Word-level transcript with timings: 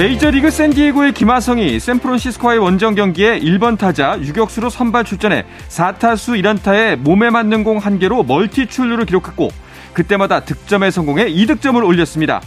메이저리그 0.00 0.50
샌디에고의 0.50 1.12
김하성이 1.12 1.78
샌프란시스코와의 1.78 2.58
원정 2.58 2.94
경기에 2.94 3.38
1번 3.38 3.76
타자 3.76 4.18
유격수로 4.18 4.70
선발 4.70 5.04
출전해 5.04 5.44
4타수 5.68 6.42
1안타에 6.42 6.96
몸에 6.96 7.28
맞는 7.28 7.64
공 7.64 7.78
1개로 7.80 8.24
멀티 8.24 8.66
출루를 8.66 9.04
기록했고 9.04 9.50
그때마다 9.92 10.40
득점에 10.40 10.90
성공해 10.90 11.30
2득점을 11.30 11.84
올렸습니다. 11.84 12.40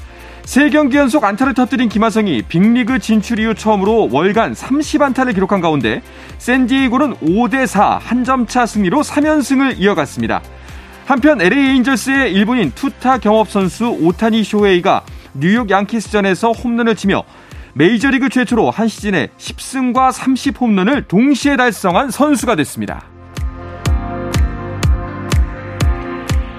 3경기 0.45 0.95
연속 0.95 1.25
안타를 1.25 1.53
터뜨린 1.53 1.89
김하성이 1.89 2.41
빅리그 2.41 2.97
진출 2.97 3.37
이후 3.39 3.53
처음으로 3.53 4.09
월간 4.11 4.53
30안타를 4.53 5.35
기록한 5.35 5.61
가운데 5.61 6.01
샌디에고는 6.39 7.17
5대4 7.17 7.99
한 8.01 8.23
점 8.23 8.47
차 8.47 8.65
승리로 8.65 9.03
3연승을 9.03 9.79
이어갔습니다. 9.79 10.41
한편 11.05 11.39
LA 11.39 11.59
에인절스의 11.59 12.33
일본인 12.33 12.71
투타 12.73 13.19
경업 13.19 13.51
선수 13.51 13.89
오타니 13.89 14.43
쇼헤이가 14.43 15.03
뉴욕 15.35 15.69
양키스전에서 15.69 16.51
홈런을 16.51 16.95
치며 16.95 17.23
메이저리그 17.73 18.29
최초로 18.29 18.69
한 18.69 18.87
시즌에 18.87 19.29
10승과 19.37 20.11
30홈런을 20.11 21.07
동시에 21.07 21.55
달성한 21.55 22.11
선수가 22.11 22.55
됐습니다. 22.57 23.03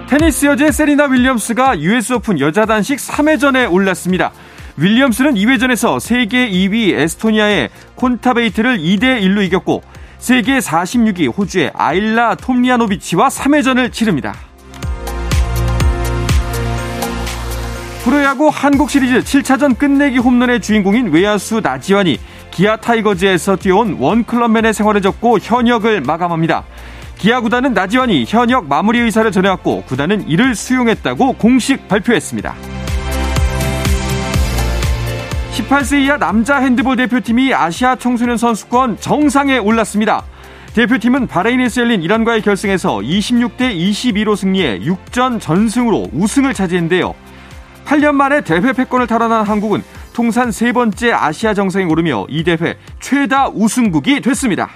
테니스 0.08 0.46
여제 0.46 0.70
세리나 0.70 1.06
윌리엄스가 1.06 1.80
US 1.80 2.14
오픈 2.14 2.38
여자 2.40 2.66
단식 2.66 2.98
3회전에 2.98 3.72
올랐습니다. 3.72 4.32
윌리엄스는 4.76 5.34
2회전에서 5.34 6.00
세계 6.00 6.50
2위 6.50 6.94
에스토니아의 6.94 7.70
콘타베이트를 7.94 8.78
2대 8.78 9.20
1로 9.22 9.44
이겼고 9.44 9.82
세계 10.18 10.58
46위 10.58 11.36
호주의 11.36 11.70
아일라 11.74 12.34
톰리아노비치와 12.34 13.28
3회전을 13.28 13.92
치릅니다. 13.92 14.34
프로야구 18.04 18.50
한국 18.52 18.90
시리즈 18.90 19.20
7차전 19.20 19.78
끝내기 19.78 20.18
홈런의 20.18 20.60
주인공인 20.60 21.10
외야수 21.10 21.62
나지완이 21.62 22.18
기아 22.50 22.76
타이거즈에서 22.76 23.56
뛰어온 23.56 23.96
one 23.98 24.17
club 24.17 24.43
man의 24.43 24.74
생활을 24.74 25.00
접고 25.00 25.38
현역을 25.38 26.02
마감합니다. 26.02 26.64
기아 27.16 27.40
구단은 27.40 27.72
나지완이 27.72 28.26
현역 28.28 28.68
마무리 28.68 28.98
의사를 29.00 29.32
전해왔고 29.32 29.84
구단은 29.84 30.28
이를 30.28 30.54
수용했다고 30.54 31.32
공식 31.38 31.88
발표했습니다. 31.88 32.54
18세 35.54 36.02
이하 36.02 36.18
남자 36.18 36.58
핸드볼 36.58 36.96
대표팀이 36.96 37.54
아시아 37.54 37.96
청소년 37.96 38.36
선수권 38.36 38.98
정상에 39.00 39.56
올랐습니다. 39.56 40.24
대표팀은 40.74 41.26
바레인에서 41.26 41.80
열린 41.80 42.02
이란과의 42.02 42.42
결승에서 42.42 42.98
26대 42.98 43.74
22로 43.74 44.36
승리해 44.36 44.80
6전 44.80 45.40
전승으로 45.40 46.10
우승을 46.12 46.52
차지했는데요. 46.52 47.14
8년 47.84 48.14
만에 48.14 48.42
대회 48.42 48.72
패권을 48.72 49.06
탈환한 49.06 49.44
한국은 49.44 49.82
통산 50.12 50.50
세 50.50 50.72
번째 50.72 51.12
아시아 51.12 51.54
정상에 51.54 51.84
오르며 51.84 52.26
이 52.28 52.44
대회 52.44 52.76
최다 53.00 53.48
우승국이 53.48 54.20
됐습니다. 54.20 54.70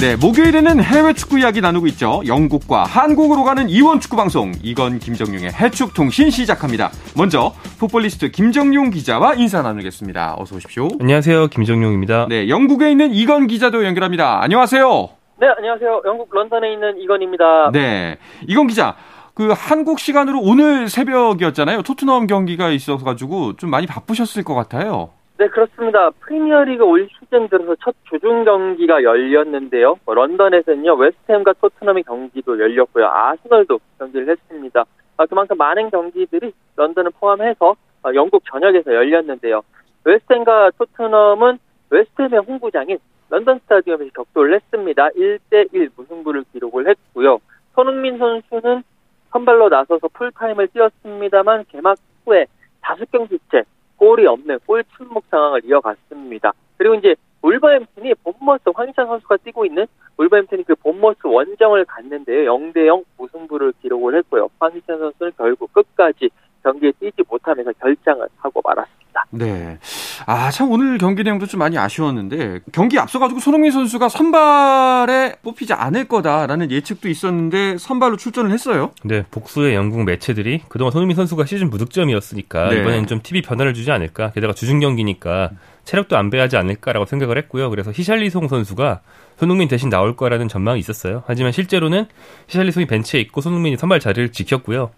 네, 0.00 0.16
목요일에는 0.16 0.82
해외 0.82 1.12
축구 1.12 1.38
이야기 1.38 1.60
나누고 1.60 1.86
있죠. 1.88 2.22
영국과 2.26 2.84
한국으로 2.84 3.44
가는 3.44 3.68
이원 3.68 4.00
축구 4.00 4.16
방송 4.16 4.52
이건 4.62 4.98
김정용의 4.98 5.52
해축 5.52 5.92
통신 5.92 6.30
시작합니다. 6.30 6.90
먼저 7.14 7.52
풋볼리스트 7.78 8.30
김정용 8.30 8.88
기자와 8.88 9.34
인사 9.34 9.60
나누겠습니다. 9.60 10.36
어서 10.38 10.56
오십시오. 10.56 10.88
안녕하세요, 10.98 11.48
김정용입니다. 11.48 12.28
네, 12.30 12.48
영국에 12.48 12.90
있는 12.90 13.12
이건 13.12 13.46
기자도 13.46 13.84
연결합니다. 13.84 14.42
안녕하세요. 14.42 15.10
네, 15.38 15.46
안녕하세요. 15.58 16.00
영국 16.06 16.30
런던에 16.34 16.72
있는 16.72 16.98
이건입니다. 16.98 17.70
네, 17.74 18.16
이건 18.48 18.68
기자. 18.68 18.96
그 19.34 19.52
한국 19.54 20.00
시간으로 20.00 20.40
오늘 20.40 20.88
새벽이었잖아요. 20.88 21.82
토트넘 21.82 22.26
경기가 22.26 22.70
있어가지고 22.70 23.56
좀 23.56 23.68
많이 23.68 23.86
바쁘셨을 23.86 24.44
것 24.44 24.54
같아요. 24.54 25.10
네, 25.40 25.48
그렇습니다. 25.48 26.10
프리미어리그 26.20 26.84
올 26.84 27.08
시즌 27.18 27.48
들어서 27.48 27.74
첫 27.82 27.94
주중 28.04 28.44
경기가 28.44 29.02
열렸는데요. 29.02 29.98
뭐 30.04 30.14
런던에서는요, 30.14 30.92
웨스트햄과 30.96 31.54
토트넘의 31.54 32.02
경기도 32.02 32.60
열렸고요. 32.60 33.06
아스널도 33.06 33.80
경기를 33.98 34.28
했습니다. 34.28 34.84
아, 35.16 35.24
그만큼 35.24 35.56
많은 35.56 35.88
경기들이 35.88 36.52
런던을 36.76 37.12
포함해서 37.18 37.74
아, 38.02 38.12
영국 38.12 38.42
전역에서 38.52 38.94
열렸는데요. 38.94 39.62
웨스트햄과 40.04 40.72
토트넘은 40.76 41.58
웨스트햄의 41.88 42.40
홈구장인 42.40 42.98
런던 43.30 43.60
스타디움에서 43.60 44.10
격돌을 44.14 44.56
했습니다. 44.56 45.08
1대1 45.08 45.92
무승부를 45.96 46.44
기록을 46.52 46.86
했고요. 46.86 47.38
손흥민 47.74 48.18
선수는 48.18 48.82
선발로 49.30 49.70
나서서 49.70 50.06
풀타임을 50.08 50.68
뛰었습니다만 50.68 51.64
개막 51.70 51.96
후에 52.26 52.44
다섯 52.82 53.10
경기째 53.10 53.64
골이 54.00 54.26
없는 54.26 54.58
골 54.66 54.82
침묵 54.96 55.22
상황을 55.30 55.60
이어갔습니다. 55.66 56.54
그리고 56.78 56.94
이제 56.94 57.14
울버햄튼이 57.42 58.14
본머스 58.24 58.70
황희찬 58.74 59.06
선수가 59.06 59.36
뛰고 59.44 59.66
있는 59.66 59.86
울버햄튼이 60.16 60.64
그 60.64 60.74
본머스 60.76 61.18
원정을 61.24 61.84
갔는데요. 61.84 62.50
0대0 62.50 63.04
무승부를 63.18 63.74
기록을 63.82 64.16
했고요. 64.16 64.48
황희찬 64.58 64.98
선수는 64.98 65.32
결국 65.36 65.70
끝까지 65.74 66.30
경기에 66.62 66.92
뛰지 66.98 67.22
못하면서 67.28 67.72
결장을 67.72 68.26
하고 68.38 68.62
말았습니다. 68.64 68.99
네. 69.30 69.78
아, 70.26 70.50
참 70.50 70.70
오늘 70.70 70.98
경기 70.98 71.22
내용도 71.22 71.46
좀 71.46 71.58
많이 71.58 71.78
아쉬웠는데 71.78 72.60
경기 72.72 72.98
앞서가지고 72.98 73.40
손흥민 73.40 73.70
선수가 73.70 74.08
선발에 74.08 75.36
뽑히지 75.42 75.72
않을 75.72 76.06
거다라는 76.06 76.70
예측도 76.70 77.08
있었는데 77.08 77.78
선발로 77.78 78.16
출전을 78.16 78.50
했어요. 78.50 78.90
네, 79.04 79.24
복수의 79.30 79.74
영국 79.74 80.04
매체들이 80.04 80.62
그동안 80.68 80.92
손흥민 80.92 81.16
선수가 81.16 81.46
시즌 81.46 81.70
무득점이었으니까 81.70 82.70
네. 82.70 82.80
이번엔 82.80 83.06
좀 83.06 83.20
TV 83.22 83.42
변화를 83.42 83.72
주지 83.72 83.90
않을까. 83.90 84.30
게다가 84.32 84.52
주중 84.52 84.80
경기니까 84.80 85.50
체력도 85.84 86.16
안 86.16 86.30
배하지 86.30 86.56
않을까라고 86.56 87.06
생각을 87.06 87.38
했고요. 87.38 87.70
그래서 87.70 87.92
히샬리송 87.92 88.48
선수가 88.48 89.00
손흥민 89.38 89.68
대신 89.68 89.88
나올 89.88 90.16
거라는 90.16 90.48
전망이 90.48 90.78
있었어요. 90.78 91.22
하지만 91.26 91.52
실제로는 91.52 92.06
히샬리송이 92.48 92.86
ben치에 92.86 93.20
있고 93.20 93.40
손흥민이 93.40 93.76
선발 93.76 94.00
자리를 94.00 94.32
지켰고요. 94.32 94.90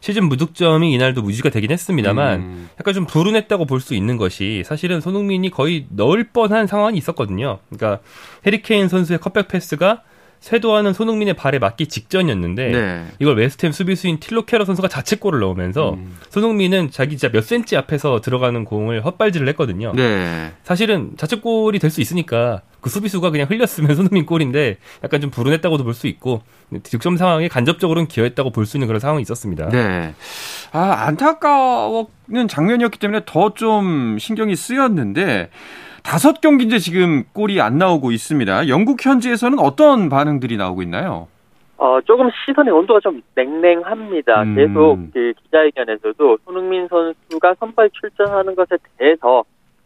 시즌 0.00 0.24
무득점이 0.24 0.92
이날도 0.92 1.22
무지가 1.22 1.50
되긴 1.50 1.70
했습니다만 1.70 2.40
음. 2.40 2.68
약간 2.78 2.94
좀 2.94 3.06
불운했다고 3.06 3.64
볼 3.64 3.78
수 3.80 3.94
있는 3.94 4.16
것이 4.16 4.62
사실은 4.66 5.00
손흥민이 5.00 5.50
거의 5.50 5.86
넣을 5.90 6.24
뻔한 6.32 6.66
상황이 6.66 6.98
있었거든요. 6.98 7.58
그러니까 7.68 8.00
해리케인 8.44 8.88
선수의 8.88 9.18
컵백 9.20 9.48
패스가 9.48 10.02
쇄도하는 10.40 10.92
손흥민의 10.92 11.34
발에 11.34 11.58
맞기 11.58 11.86
직전이었는데 11.88 12.70
네. 12.70 13.04
이걸 13.18 13.36
웨스트햄 13.36 13.72
수비수인 13.72 14.18
틸로 14.20 14.44
캐러 14.46 14.64
선수가 14.64 14.88
자책골을 14.88 15.40
넣으면서 15.40 15.94
음. 15.94 16.16
손흥민은 16.30 16.90
자기 16.90 17.16
진짜 17.16 17.30
몇 17.32 17.44
센치 17.44 17.76
앞에서 17.76 18.20
들어가는 18.20 18.64
공을 18.64 19.04
헛발질을 19.04 19.48
했거든요. 19.48 19.92
네. 19.94 20.52
사실은 20.62 21.12
자책골이 21.16 21.78
될 21.80 21.90
수 21.90 22.00
있으니까 22.00 22.62
그 22.80 22.90
수비수가 22.90 23.30
그냥 23.30 23.48
흘렸으면 23.50 23.94
손흥민 23.96 24.24
골인데 24.26 24.76
약간 25.02 25.20
좀 25.20 25.30
불운했다고도 25.30 25.82
볼 25.84 25.94
수 25.94 26.06
있고 26.06 26.42
득점 26.82 27.16
상황에 27.16 27.48
간접적으로는 27.48 28.06
기여했다고 28.08 28.50
볼 28.52 28.66
수 28.66 28.76
있는 28.76 28.86
그런 28.86 29.00
상황이 29.00 29.22
있었습니다. 29.22 29.68
네. 29.70 30.14
아, 30.72 31.06
안타까웠는 31.06 32.46
장면이었기 32.48 32.98
때문에 32.98 33.22
더 33.26 33.48
좀 33.54 34.18
신경이 34.20 34.54
쓰였는데 34.54 35.50
다섯 36.02 36.40
경기인데 36.40 36.78
지금 36.78 37.24
골이 37.32 37.60
안 37.60 37.78
나오고 37.78 38.12
있습니다. 38.12 38.68
영국 38.68 39.04
현지에서는 39.04 39.58
어떤 39.58 40.08
반응들이 40.08 40.56
나오고 40.56 40.82
있나요? 40.82 41.28
어, 41.76 42.00
조금 42.00 42.28
시선의 42.30 42.72
온도가 42.72 43.00
좀 43.00 43.22
냉랭합니다. 43.34 44.42
음. 44.42 44.54
계속 44.56 44.98
그 45.12 45.32
기자회견에서도 45.44 46.38
손흥민 46.44 46.88
선수가 46.88 47.54
선발 47.60 47.90
출전하는 47.92 48.54
것에 48.56 48.76
대해서 48.98 49.44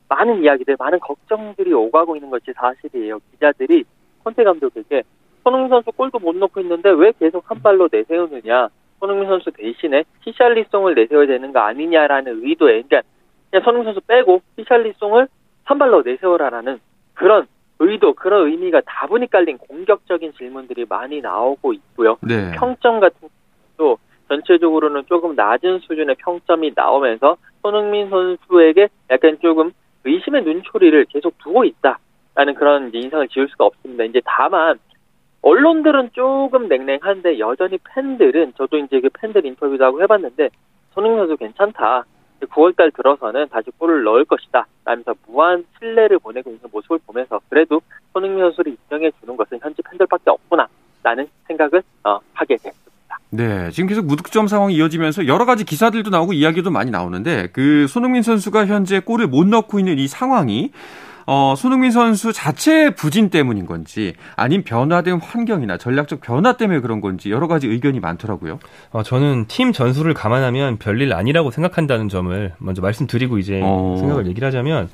많은 0.09 0.43
이야기들, 0.43 0.77
많은 0.79 1.01
걱정들이 1.01 1.73
오가고 1.73 2.17
있는 2.17 2.31
것이 2.31 2.53
사실이에요. 2.55 3.19
기자들이 3.33 3.85
콘테 4.25 4.45
감독에게 4.45 5.03
손흥민 5.43 5.69
선수 5.69 5.91
골도 5.93 6.19
못 6.19 6.37
넣고 6.37 6.61
있는데 6.61 6.91
왜 6.91 7.13
계속 7.19 7.45
선발로 7.47 7.89
내세우느냐. 7.91 8.69
손흥민 9.01 9.29
선수 9.29 9.51
대신에 9.51 10.05
히샬리송을 10.21 10.95
내세워야 10.95 11.27
되는 11.27 11.53
거 11.53 11.59
아니냐라는 11.59 12.41
의도에, 12.45 12.83
그러니까 12.83 13.03
그냥 13.51 13.65
손흥민 13.65 13.87
선수 13.87 14.01
빼고 14.07 14.41
히샬리송을 14.57 15.27
선발로 15.67 16.03
내세워라라는 16.03 16.81
그런 17.15 17.47
의도, 17.79 18.15
그런 18.15 18.49
의미가 18.49 18.83
다분히 18.87 19.29
깔린 19.29 19.59
공격적인 19.59 20.33
질문들이 20.35 20.87
많이 20.89 21.21
나오고 21.21 21.73
있고요. 21.73 22.17
네. 22.23 22.53
평점 22.53 23.01
같은 23.01 23.29
것도 23.77 23.99
전체적으로는 24.29 25.05
조금 25.09 25.35
낮은 25.35 25.81
수준의 25.81 26.17
평점이 26.21 26.73
나오면서 26.75 27.37
손흥민 27.61 28.09
선수에게 28.09 28.89
약간 29.11 29.39
조금 29.41 29.73
의심의 30.05 30.45
눈초리를 30.45 31.05
계속 31.07 31.37
두고 31.39 31.65
있다라는 31.65 32.55
그런 32.57 32.91
인상을 32.95 33.29
지울 33.29 33.49
수가 33.49 33.67
없습니다. 33.67 34.05
이제 34.05 34.21
다만 34.25 34.79
언론들은 35.43 36.11
조금 36.13 36.69
냉랭한데 36.69 37.39
여전히 37.41 37.79
팬들은 37.95 38.55
저도 38.57 38.79
이제 38.79 39.01
그 39.01 39.09
팬들 39.13 39.45
인터뷰도 39.45 39.85
하고 39.85 40.01
해봤는데 40.03 40.51
손흥민 40.95 41.19
선수 41.19 41.37
괜찮다. 41.37 42.05
9월달 42.47 42.95
들어서는 42.95 43.49
다시 43.49 43.71
골을 43.79 44.05
넣을 44.05 44.25
것이다. 44.25 44.67
라면서 44.85 45.15
무한 45.27 45.65
신뢰를 45.79 46.19
보내고 46.19 46.51
있는 46.51 46.63
모습을 46.71 46.99
보면서 47.07 47.41
그래도 47.49 47.81
손흥민 48.13 48.41
선수를 48.45 48.73
인정해 48.73 49.11
주는 49.21 49.37
것은 49.37 49.59
현지 49.63 49.83
팬들밖에 49.83 50.31
없구나. 50.31 50.69
라는 51.03 51.27
생각을 51.49 51.83
어, 52.05 52.21
하게 52.33 52.57
됐습니다. 52.57 52.83
네, 53.31 53.71
지금 53.71 53.89
계속 53.89 54.05
무득점 54.05 54.47
상황이 54.47 54.75
이어지면서 54.75 55.27
여러 55.27 55.45
가지 55.45 55.65
기사들도 55.65 56.11
나오고 56.11 56.33
이야기도 56.33 56.71
많이 56.71 56.91
나오는데 56.91 57.49
그 57.53 57.87
손흥민 57.89 58.23
선수가 58.23 58.67
현재 58.67 59.01
골을 59.01 59.27
못 59.27 59.47
넣고 59.47 59.79
있는 59.79 59.99
이 59.99 60.07
상황이 60.07 60.71
어, 61.27 61.55
손흥민 61.57 61.91
선수 61.91 62.33
자체의 62.33 62.95
부진 62.95 63.31
때문인 63.31 63.67
건지 63.67 64.15
아니면 64.37 64.65
변화된 64.65 65.21
환경이나 65.21 65.79
전략적 65.79 66.21
변화 66.21 66.57
때문에 66.57 66.81
그런 66.81 67.01
건지 67.01 67.31
여러 67.31 67.49
가지 67.49 67.67
의견이 67.67 68.01
많더라고요. 68.01 68.59
어, 68.91 69.03
저는 69.03 69.47
팀 69.49 69.73
전술을 69.73 70.15
감안하면 70.15 70.79
별일 70.79 71.13
아니라고 71.13 71.51
생각한다는 71.51 72.09
점을 72.09 72.53
먼저 72.59 72.83
말씀드리고 72.83 73.39
이제 73.39 73.61
어. 73.63 73.97
생각을 73.99 74.27
얘기를 74.27 74.47
하자면 74.47 74.89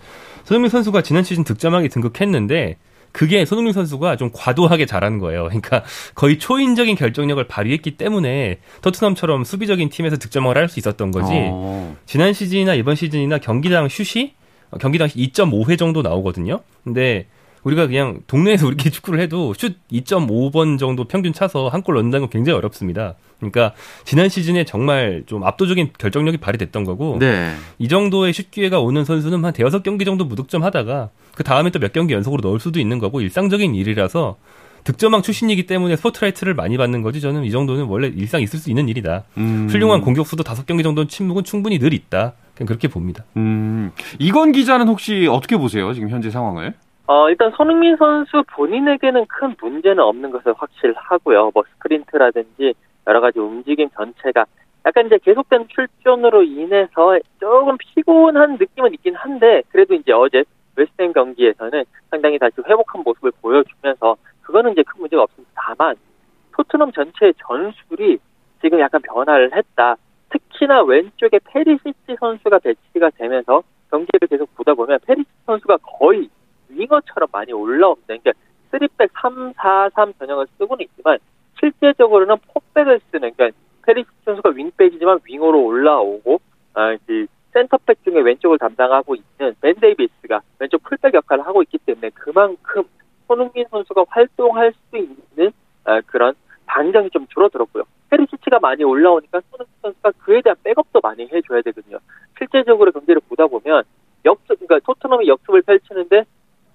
손흥민 0.44 0.70
선수가 0.70 1.02
지난 1.02 1.22
시즌 1.24 1.44
득점왕에 1.44 1.88
등극했는데 1.88 2.76
그게 3.10 3.44
손흥민 3.46 3.72
선수가 3.72 4.16
좀 4.16 4.30
과도하게 4.34 4.84
잘하는 4.86 5.18
거예요. 5.18 5.44
그러니까 5.44 5.82
거의 6.14 6.38
초인적인 6.38 6.94
결정력을 6.94 7.42
발휘했기 7.48 7.96
때문에 7.96 8.58
토트넘처럼 8.82 9.44
수비적인 9.44 9.88
팀에서 9.88 10.18
득점을 10.18 10.54
할 10.56 10.68
수 10.68 10.78
있었던 10.78 11.10
거지. 11.10 11.32
어. 11.32 11.96
지난 12.04 12.34
시즌이나 12.34 12.74
이번 12.74 12.94
시즌이나 12.96 13.38
경기당 13.38 13.88
슛이 13.88 14.34
경기당 14.80 15.08
2.5회 15.08 15.78
정도 15.78 16.02
나오거든요. 16.02 16.60
근데 16.84 17.26
우리가 17.64 17.86
그냥 17.86 18.20
동네에서 18.26 18.66
우리끼리 18.68 18.90
축구를 18.90 19.20
해도 19.20 19.52
슛 19.54 19.76
2.5번 19.90 20.78
정도 20.78 21.04
평균 21.04 21.32
차서 21.32 21.68
한 21.68 21.82
골 21.82 21.94
넣는다는 21.96 22.26
건 22.26 22.30
굉장히 22.30 22.56
어렵습니다. 22.58 23.14
그러니까 23.38 23.72
지난 24.04 24.28
시즌에 24.28 24.64
정말 24.64 25.22
좀 25.26 25.44
압도적인 25.44 25.90
결정력이 25.98 26.38
발휘됐던 26.38 26.84
거고 26.84 27.18
네. 27.20 27.52
이 27.78 27.86
정도의 27.88 28.32
슛 28.32 28.50
기회가 28.50 28.80
오는 28.80 29.04
선수는 29.04 29.44
한 29.44 29.52
대여섯 29.52 29.82
경기 29.82 30.04
정도 30.04 30.24
무득점 30.24 30.62
하다가 30.64 31.10
그 31.34 31.44
다음에 31.44 31.70
또 31.70 31.78
몇 31.78 31.92
경기 31.92 32.14
연속으로 32.14 32.48
넣을 32.48 32.58
수도 32.60 32.80
있는 32.80 32.98
거고 32.98 33.20
일상적인 33.20 33.74
일이라서 33.76 34.36
득점왕 34.84 35.22
출신이기 35.22 35.66
때문에 35.66 35.96
스포트라이트를 35.96 36.54
많이 36.54 36.76
받는 36.78 37.02
거지 37.02 37.20
저는 37.20 37.44
이 37.44 37.50
정도는 37.50 37.84
원래 37.84 38.08
일상 38.08 38.40
있을 38.42 38.58
수 38.58 38.70
있는 38.70 38.88
일이다. 38.88 39.24
음. 39.36 39.68
훌륭한 39.70 40.00
공격수도 40.00 40.42
다섯 40.42 40.66
경기 40.66 40.82
정도는 40.82 41.08
침묵은 41.08 41.44
충분히 41.44 41.78
늘 41.78 41.92
있다. 41.92 42.34
그냥 42.58 42.66
그렇게 42.66 42.88
봅니다. 42.88 43.24
음. 43.36 43.92
이건 44.18 44.50
기자는 44.50 44.88
혹시 44.88 45.28
어떻게 45.30 45.56
보세요? 45.56 45.92
지금 45.92 46.08
현재 46.08 46.28
상황을? 46.28 46.74
어, 47.06 47.30
일단 47.30 47.52
손흥민 47.56 47.96
선수 47.96 48.42
본인에게는 48.52 49.26
큰 49.28 49.54
문제는 49.60 50.00
없는 50.00 50.30
것을 50.32 50.52
확실하고요. 50.56 51.52
뭐 51.54 51.62
스프린트라든지 51.74 52.74
여러 53.06 53.20
가지 53.20 53.38
움직임 53.38 53.88
전체가 53.90 54.44
약간 54.84 55.06
이제 55.06 55.18
계속된 55.22 55.68
출전으로 55.68 56.42
인해서 56.42 57.18
조금 57.38 57.76
피곤한 57.78 58.58
느낌은 58.58 58.92
있긴 58.94 59.14
한데 59.14 59.62
그래도 59.70 59.94
이제 59.94 60.12
어제 60.12 60.42
웨스트햄 60.74 61.12
경기에서는 61.12 61.84
상당히 62.10 62.38
다시 62.38 62.54
회복한 62.66 63.02
모습을 63.04 63.32
보여주면서 63.40 64.16
그거는 64.42 64.72
이제 64.72 64.82
큰 64.82 65.00
문제가 65.00 65.22
없습니다. 65.22 65.52
다만 65.54 65.94
토트넘 66.56 66.92
전체의 66.92 67.34
전술이 67.46 68.18
지금 68.60 68.80
약간 68.80 69.00
변화를 69.02 69.54
했다. 69.54 69.96
특히나 70.58 70.82
왼쪽에 70.82 71.38
페리시치 71.44 72.16
선수가 72.18 72.58
배치가 72.58 73.10
되면서 73.10 73.62
경기를 73.90 74.26
계속 74.28 74.52
보다 74.56 74.74
보면 74.74 74.98
페리시치 75.06 75.30
선수가 75.46 75.78
거의 75.78 76.28
winger처럼 76.68 77.28
많이 77.32 77.52
올라옵니다. 77.52 78.06
그러니까 78.06 78.32
3백 78.72 79.10
3, 79.20 79.52
4, 79.56 79.90
3 79.94 80.12
전형을 80.18 80.46
쓰고는 80.58 80.84
있지만 80.84 81.18
실제적으로는 81.58 82.36
포백을 82.48 83.00
쓰는 83.10 83.32
그러니까 83.34 83.56
페리시치 83.86 84.16
선수가 84.24 84.50
윙백이지만 84.50 85.20
윙어로 85.24 85.64
올라오고 85.64 86.40
아, 86.74 86.92
이제 86.92 87.26
센터백 87.52 88.04
중에 88.04 88.20
왼쪽을 88.20 88.58
담당하고 88.58 89.14
있는 89.14 89.54
벤 89.60 89.74
데이비스가 89.74 90.42
왼쪽 90.58 90.82
풀백 90.82 91.14
역할을 91.14 91.46
하고 91.46 91.62
있기 91.62 91.78
때문에 91.78 92.10
그만큼 92.10 92.82
손흥민 93.26 93.64
선수가 93.70 94.04
활동할 94.08 94.72
수 94.90 94.96
있는 94.96 95.52
아, 95.84 96.00
그런 96.02 96.34
반경이 96.66 97.10
좀 97.10 97.26
줄어들었고요. 97.28 97.84
페리시치가 98.10 98.58
많이 98.60 98.84
올라오니까 98.84 99.40
선수가 99.88 100.12
그에 100.24 100.40
대한 100.42 100.56
백업도 100.62 101.00
많이 101.02 101.28
해줘야 101.32 101.62
되거든요. 101.62 101.98
실제적으로 102.36 102.92
경기를 102.92 103.20
보다 103.28 103.46
보면 103.46 103.82
역습, 104.24 104.58
그러니까 104.58 104.80
토트넘이 104.84 105.26
역습을 105.28 105.62
펼치는데 105.62 106.24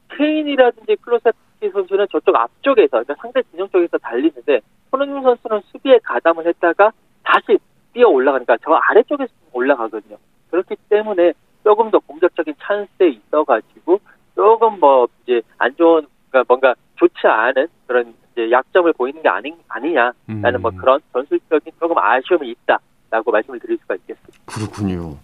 케인이라든지 0.09 0.95
클로세티 0.97 1.69
선수는 1.71 2.07
저쪽 2.11 2.35
앞쪽에서, 2.35 3.03
그러니까 3.03 3.15
상대 3.19 3.41
진영 3.51 3.69
쪽에서 3.69 3.97
달리는데 3.97 4.61
손흥민 4.91 5.23
선수는 5.23 5.61
수비에 5.71 5.99
가담을 6.03 6.45
했다가 6.47 6.91
다시 7.23 7.57
뛰어 7.93 8.07
올라가니까 8.09 8.57
저 8.63 8.73
아래쪽에서 8.73 9.31
올라가거든요. 9.51 10.17
그렇기 10.51 10.75
때문에 10.89 11.33
조금 11.63 11.89
더 11.89 11.99
공격적인 11.99 12.53
찬스에 12.59 13.09
있어가지고 13.09 13.99
조금 14.35 14.79
뭐 14.79 15.07
이제 15.23 15.41
안 15.57 15.75
좋은 15.75 16.05
그러니까 16.29 16.45
뭔가 16.47 16.75
좋지 16.95 17.25
않은 17.25 17.67
그런 17.87 18.13
이제 18.31 18.49
약점을 18.51 18.91
보이는 18.93 19.21
게 19.21 19.29
아니, 19.29 19.53
아니냐라는 19.67 20.13
뭐 20.25 20.49
음. 20.51 20.61
뭐 20.61 20.71
그런 20.77 20.99
전술적인 21.13 21.71
조금 21.79 21.97
아쉬움이 21.97 22.49
있다 22.49 22.79
라고 23.13 23.31
말씀을 23.31 23.59
드릴 23.59 23.77
수가 23.79 23.93
있겠습니다. 23.93 24.39
그렇군요. 24.45 25.17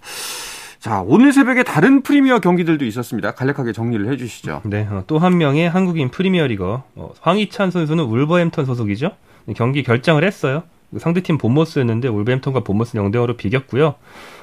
자, 0.77 1.01
오늘 1.07 1.33
새벽에 1.33 1.63
다른 1.63 2.03
프리미어 2.03 2.39
경기들도 2.39 2.85
있었습니다. 2.85 3.31
간략하게 3.33 3.71
정리를 3.73 4.07
해주시죠. 4.11 4.61
네, 4.65 4.87
어, 4.91 5.03
또한 5.07 5.39
명의 5.39 5.67
한국인 5.67 6.09
프리미어리거 6.09 6.83
어, 6.95 7.13
황희찬 7.19 7.71
선수는 7.71 8.03
울버햄턴 8.03 8.65
소속이죠. 8.65 9.09
경기 9.55 9.81
결정을 9.81 10.23
했어요. 10.23 10.61
상대팀 10.95 11.39
본머스였는데 11.39 12.09
울버햄턴과 12.09 12.59
본머스는 12.59 13.03
0대 13.05 13.15
0으로 13.15 13.35
비겼고요. 13.35 13.95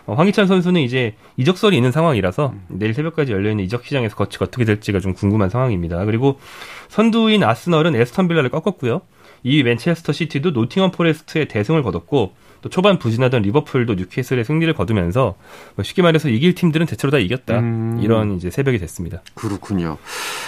어, 0.07 0.15
황희찬 0.15 0.49
선수는 0.49 0.81
이제 0.81 1.15
이적설이 1.37 1.77
있는 1.77 1.93
상황이라서 1.93 2.53
내일 2.67 2.95
새벽까지 2.95 3.31
열려있는 3.31 3.63
이적 3.65 3.85
시장에서 3.85 4.17
거치가 4.17 4.47
어떻게 4.47 4.65
될지가 4.65 4.99
좀 4.99 5.15
궁금한 5.15 5.50
상황입니다. 5.50 6.05
그리고 6.05 6.41
선두인 6.88 7.45
아스널은 7.45 7.95
에스턴 7.95 8.26
빌라를 8.26 8.50
꺾었고요. 8.50 9.03
이 9.45 9.62
맨체스터 9.62 10.12
시티도 10.12 10.50
노팅엄 10.50 10.91
포레스트의 10.91 11.47
대승을 11.47 11.85
거뒀고 11.85 12.35
또 12.63 12.69
초반 12.69 12.99
부진하던 12.99 13.43
리버풀도 13.43 13.95
뉴캐슬의 13.95 14.45
승리를 14.45 14.73
거두면서 14.75 15.37
뭐 15.75 15.83
쉽게 15.83 16.03
말해서 16.03 16.29
이길 16.29 16.55
팀들은 16.55 16.87
대체로 16.87 17.11
다 17.11 17.19
이겼다 17.19 17.59
음. 17.59 18.01
이런 18.03 18.37
이제 18.37 18.51
새벽이 18.51 18.79
됐습니다. 18.79 19.23
그렇군요. 19.35 19.99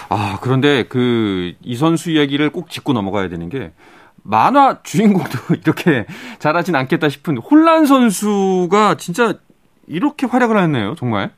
아 0.09 0.39
그런데 0.43 0.85
그 0.85 1.55
이 1.63 1.77
선수 1.77 2.11
이야기를 2.11 2.51
꼭 2.51 2.71
짚고 2.71 2.93
넘어가야 2.93 3.29
되는 3.29 3.49
게 3.49 3.73
만화 4.23 4.83
주인공도 4.83 5.55
이렇게 5.63 6.07
잘하진 6.39 6.75
않겠다 6.75 7.09
싶은 7.09 7.39
홀란 7.39 7.87
선수가 7.87 8.97
진짜 8.97 9.35
이렇게 9.87 10.27
활약을 10.27 10.59
했네요, 10.63 10.95
정말. 10.99 11.31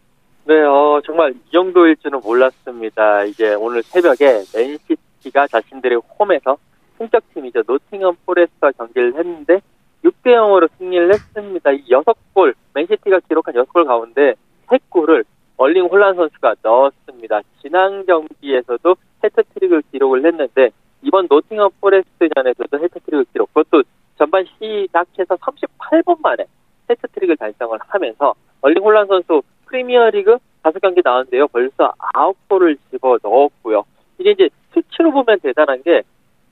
네, 0.45 0.55
어, 0.63 1.01
정말 1.07 1.33
이 1.33 1.51
정도일 1.53 1.97
줄은 1.97 2.21
몰랐습니다. 2.25 3.25
이제 3.25 3.55
오늘 3.55 3.83
새벽에 3.85 4.43
맨시티가 4.55 5.47
자신들의 5.49 6.01
홈에서 6.19 6.57
승격팀이죠. 6.99 7.63
노팅엄 7.67 8.17
포레스트와 8.27 8.73
경기를 8.73 9.15
했는데 9.17 9.61
6대 10.05 10.33
0으로 10.33 10.69
승리를 10.79 11.13
했습니다. 11.13 11.73
이 11.73 11.85
6골, 11.89 12.55
맨시티가 12.75 13.21
기록한 13.29 13.55
6골 13.55 13.87
가운데 13.87 14.35
3골을 14.67 15.25
얼링 15.57 15.87
홀란 15.87 16.15
선수가 16.15 16.55
넣었습니다. 16.63 17.41
지난 17.61 18.07
경기에서도 18.07 18.97
해트트릭을 19.23 19.83
기록을 19.93 20.25
했는데 20.25 20.71
이번 21.03 21.27
노팅엄 21.29 21.71
포레스트전에서도 21.81 22.79
해트트릭을 22.79 23.27
기록. 23.33 23.53
그것도 23.53 23.83
전반 24.17 24.45
시작해서 24.59 25.37
38분 25.37 26.21
만에 26.23 26.45
해트트릭을 26.89 27.37
달성을 27.37 27.79
하면서 27.89 28.35
얼링 28.63 28.83
홀란 28.83 29.07
선수 29.07 29.43
프리미어리그 29.67 30.39
다섯 30.63 30.79
경기 30.81 31.01
나왔는데요. 31.05 31.49
벌써 31.49 31.95
아홉 32.15 32.37
골을 32.49 32.77
집어 32.91 33.19
넣었고요. 33.23 33.85
이게 34.19 34.33
이제 34.33 34.49
수치로 34.73 35.11
보면 35.11 35.41
대단한 35.41 35.83
게 35.83 36.03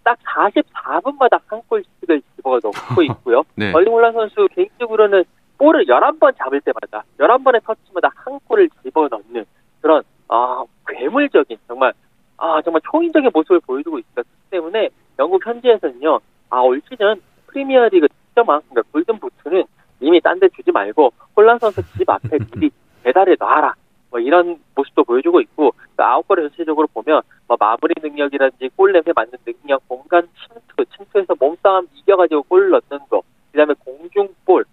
딱 0.09 0.19
44분마다 0.25 1.39
한 1.49 1.61
골씩을 1.69 2.23
집어 2.37 2.59
넣고 2.63 3.03
있고요. 3.03 3.43
네. 3.57 3.73
얼링 3.75 3.93
홀란 3.93 4.15
선수 4.15 4.49
개인적으로는 4.55 5.23
볼을 5.59 5.85
11번 5.85 6.35
잡을 6.39 6.63
때마다 6.63 7.05
11번의 7.19 7.63
터치마다 7.63 8.11
한 8.15 8.39
골을 8.47 8.71
집어 8.83 9.07
넣는 9.09 9.45
그런 9.83 10.03
아, 10.29 10.65
괴물적인 10.87 11.59
정말 11.67 11.93
아, 12.39 12.63
정말 12.63 12.81
초인적인 12.91 13.31
모습을 13.35 13.61
보여주고 13.61 13.99
있었기 13.99 14.31
때문에 14.49 14.89
영국 15.19 15.45
현지에서는요. 15.47 16.21
아, 16.49 16.61
올 16.61 16.81
시즌 16.89 17.21
프리미어리그 17.49 18.09
득점왕 18.09 18.63
그러니까 18.71 18.91
골든 18.93 19.19
부트는 19.19 19.65
이미 20.01 20.21
딴 20.23 20.39
데 20.39 20.49
주지 20.57 20.71
말고 20.73 21.13
홀란 21.37 21.59
선수 21.59 21.83
집 21.99 22.09
앞에 22.09 22.39
미리 22.55 22.71
배달해 23.05 23.37
놔라. 23.39 23.75
뭐 24.11 24.21
이런 24.21 24.59
모습도 24.75 25.05
보여주고 25.05 25.41
있고 25.43 25.73
그 25.97 26.03
아웃골을 26.03 26.51
전체적으로 26.51 26.87
보면 26.89 27.23
뭐 27.47 27.57
마무리 27.59 27.95
능력이라든지 28.01 28.71
골 28.77 28.93
냄새 28.93 29.13
맡는 29.15 29.33
능력, 29.45 29.87
공간 29.89 30.29
침투, 30.39 30.85
침투해서 30.97 31.35
몸싸움 31.39 31.87
이겨가지고 31.95 32.43
골 32.45 32.71
넣는 32.71 33.07
거, 33.09 33.23
그다음에 33.53 33.75
공중볼 33.85 34.65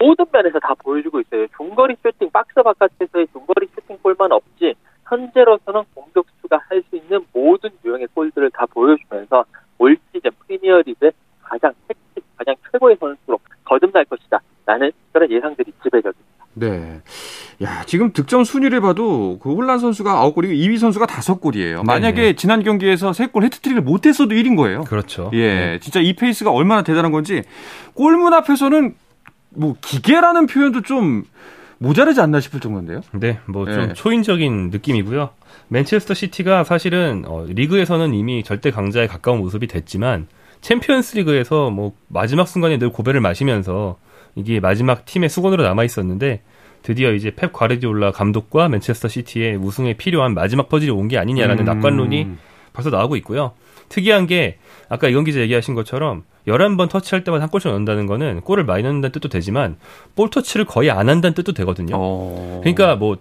모든 0.00 0.26
면에서 0.30 0.58
다 0.60 0.74
보여주고 0.74 1.20
있어요. 1.20 1.46
중거리 1.56 1.96
슈팅 2.02 2.30
박스 2.30 2.54
바깥에서의 2.62 3.26
중거리 3.32 3.68
슈팅골만 3.74 4.30
없지 4.32 4.74
현재로서는 5.08 5.82
공격수가 5.94 6.58
할 6.68 6.82
수 6.88 6.96
있는 6.96 7.24
모든 7.32 7.70
유형의 7.84 8.08
골들을 8.14 8.50
다 8.50 8.66
보여주면서 8.66 9.44
올 9.78 9.96
시즌 10.12 10.30
프리미어리그의 10.40 11.12
가장 11.42 11.72
핵심, 11.88 12.22
가장 12.36 12.54
최고의 12.70 12.96
선수로 12.96 13.38
거듭날 13.64 14.04
것이다. 14.04 14.40
라는 14.66 14.92
그런 15.12 15.30
예상들이 15.30 15.72
지배적입니다. 15.82 16.21
네. 16.70 17.00
야, 17.62 17.82
지금 17.86 18.12
득점 18.12 18.44
순위를 18.44 18.80
봐도 18.80 19.38
그 19.40 19.52
홀란 19.52 19.78
선수가 19.78 20.14
9골이고 20.14 20.52
2위 20.52 20.78
선수가 20.78 21.06
5골이에요. 21.06 21.84
만약에 21.84 22.20
네네. 22.20 22.36
지난 22.36 22.62
경기에서 22.62 23.10
3골 23.10 23.44
해트트릭을 23.44 23.82
못 23.82 24.06
했어도 24.06 24.34
1인 24.34 24.56
거예요. 24.56 24.84
그렇죠. 24.84 25.30
예. 25.32 25.54
네. 25.54 25.78
진짜 25.80 26.00
이 26.00 26.14
페이스가 26.14 26.50
얼마나 26.50 26.82
대단한 26.82 27.12
건지 27.12 27.42
골문 27.94 28.32
앞에서는 28.32 28.94
뭐 29.50 29.76
기계라는 29.80 30.46
표현도 30.46 30.82
좀 30.82 31.24
모자르지 31.78 32.20
않나 32.20 32.38
싶을 32.40 32.60
정도인데요. 32.60 33.00
네, 33.12 33.40
뭐 33.46 33.70
좀 33.70 33.88
네. 33.88 33.92
초인적인 33.92 34.70
느낌이고요. 34.70 35.30
맨체스터 35.68 36.14
시티가 36.14 36.62
사실은 36.64 37.24
어, 37.26 37.44
리그에서는 37.48 38.14
이미 38.14 38.44
절대 38.44 38.70
강자에 38.70 39.08
가까운 39.08 39.38
모습이 39.38 39.66
됐지만 39.66 40.28
챔피언스 40.60 41.16
리그에서 41.16 41.70
뭐 41.70 41.92
마지막 42.06 42.46
순간에 42.46 42.78
늘 42.78 42.90
고배를 42.90 43.20
마시면서 43.20 43.98
이게 44.36 44.60
마지막 44.60 45.04
팀의 45.04 45.28
숙원으로 45.28 45.64
남아 45.64 45.84
있었는데 45.84 46.42
드디어 46.82 47.12
이제 47.12 47.30
펩 47.30 47.52
과르디올라 47.52 48.12
감독과 48.12 48.68
맨체스터 48.68 49.08
시티의 49.08 49.56
우승에 49.56 49.94
필요한 49.94 50.34
마지막 50.34 50.68
퍼즐이 50.68 50.90
온 50.90 51.08
게 51.08 51.18
아니냐라는 51.18 51.64
음. 51.64 51.66
낙관론이 51.66 52.26
벌써 52.72 52.90
나오고 52.90 53.16
있고요. 53.16 53.52
특이한 53.88 54.26
게 54.26 54.58
아까 54.88 55.08
이건 55.08 55.24
기자 55.24 55.40
얘기하신 55.40 55.74
것처럼 55.74 56.24
11번 56.46 56.88
터치할 56.88 57.24
때마다 57.24 57.42
한 57.42 57.50
골씩 57.50 57.70
넣는다는 57.70 58.06
거는 58.06 58.40
골을 58.40 58.64
많이 58.64 58.82
넣는다는 58.82 59.12
뜻도 59.12 59.28
되지만 59.28 59.76
볼 60.16 60.30
터치를 60.30 60.64
거의 60.64 60.90
안 60.90 61.08
한다는 61.08 61.34
뜻도 61.34 61.52
되거든요. 61.52 61.94
어... 61.96 62.60
그러니까 62.62 62.96
뭐 62.96 63.18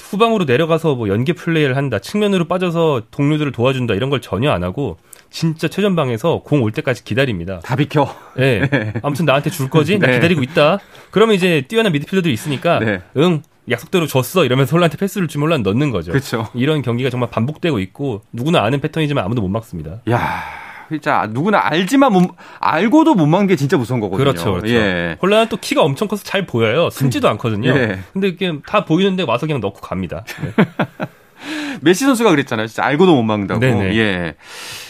후방으로 0.00 0.44
내려가서 0.44 0.94
뭐 0.94 1.08
연계 1.08 1.32
플레이를 1.32 1.76
한다, 1.76 1.98
측면으로 1.98 2.46
빠져서 2.46 3.02
동료들을 3.10 3.52
도와준다 3.52 3.94
이런 3.94 4.10
걸 4.10 4.20
전혀 4.20 4.50
안 4.50 4.62
하고 4.64 4.96
진짜 5.30 5.68
최전방에서 5.68 6.42
공 6.44 6.62
올 6.62 6.72
때까지 6.72 7.04
기다립니다. 7.04 7.60
다 7.62 7.76
비켜. 7.76 8.14
네. 8.36 8.92
아무튼 9.02 9.24
나한테 9.26 9.50
줄 9.50 9.68
거지? 9.70 9.98
나 9.98 10.06
네. 10.06 10.14
기다리고 10.14 10.42
있다. 10.42 10.78
그러면 11.10 11.34
이제 11.34 11.64
뛰어난 11.68 11.92
미드필더들이 11.92 12.32
있으니까 12.32 12.78
네. 12.80 13.00
응 13.16 13.42
약속대로 13.70 14.06
줬어 14.06 14.44
이러면서 14.44 14.72
홀란한테 14.72 14.96
패스를 14.96 15.28
주면 15.28 15.46
홀란 15.48 15.62
넣는 15.62 15.90
거죠. 15.90 16.12
그렇죠. 16.12 16.48
이런 16.54 16.82
경기가 16.82 17.10
정말 17.10 17.28
반복되고 17.30 17.78
있고 17.80 18.22
누구나 18.32 18.62
아는 18.62 18.80
패턴이지만 18.80 19.24
아무도 19.24 19.42
못 19.42 19.48
막습니다. 19.48 20.00
야. 20.10 20.42
진짜 20.88 21.28
누구나 21.32 21.58
알지만 21.64 22.12
못, 22.12 22.30
알고도 22.60 23.16
못 23.16 23.26
막는 23.26 23.48
게 23.48 23.56
진짜 23.56 23.76
무서운 23.76 23.98
거거든요. 23.98 24.18
그렇죠. 24.24 24.52
그렇죠. 24.52 24.72
예. 24.72 25.16
홀란은 25.20 25.48
또 25.48 25.56
키가 25.56 25.82
엄청 25.82 26.06
커서 26.06 26.22
잘 26.22 26.46
보여요. 26.46 26.90
숨지도 26.90 27.28
않거든요. 27.30 27.70
예. 27.76 27.98
근데 28.12 28.28
이게 28.28 28.52
다 28.64 28.84
보이는데 28.84 29.24
와서 29.24 29.46
그냥 29.46 29.60
넣고 29.60 29.80
갑니다. 29.80 30.24
네. 30.40 30.64
메시 31.82 32.04
선수가 32.04 32.30
그랬잖아요. 32.30 32.66
진짜 32.66 32.84
알고도 32.84 33.14
못 33.14 33.22
막는다고. 33.22 33.60
네네. 33.60 33.96
예. 33.96 34.34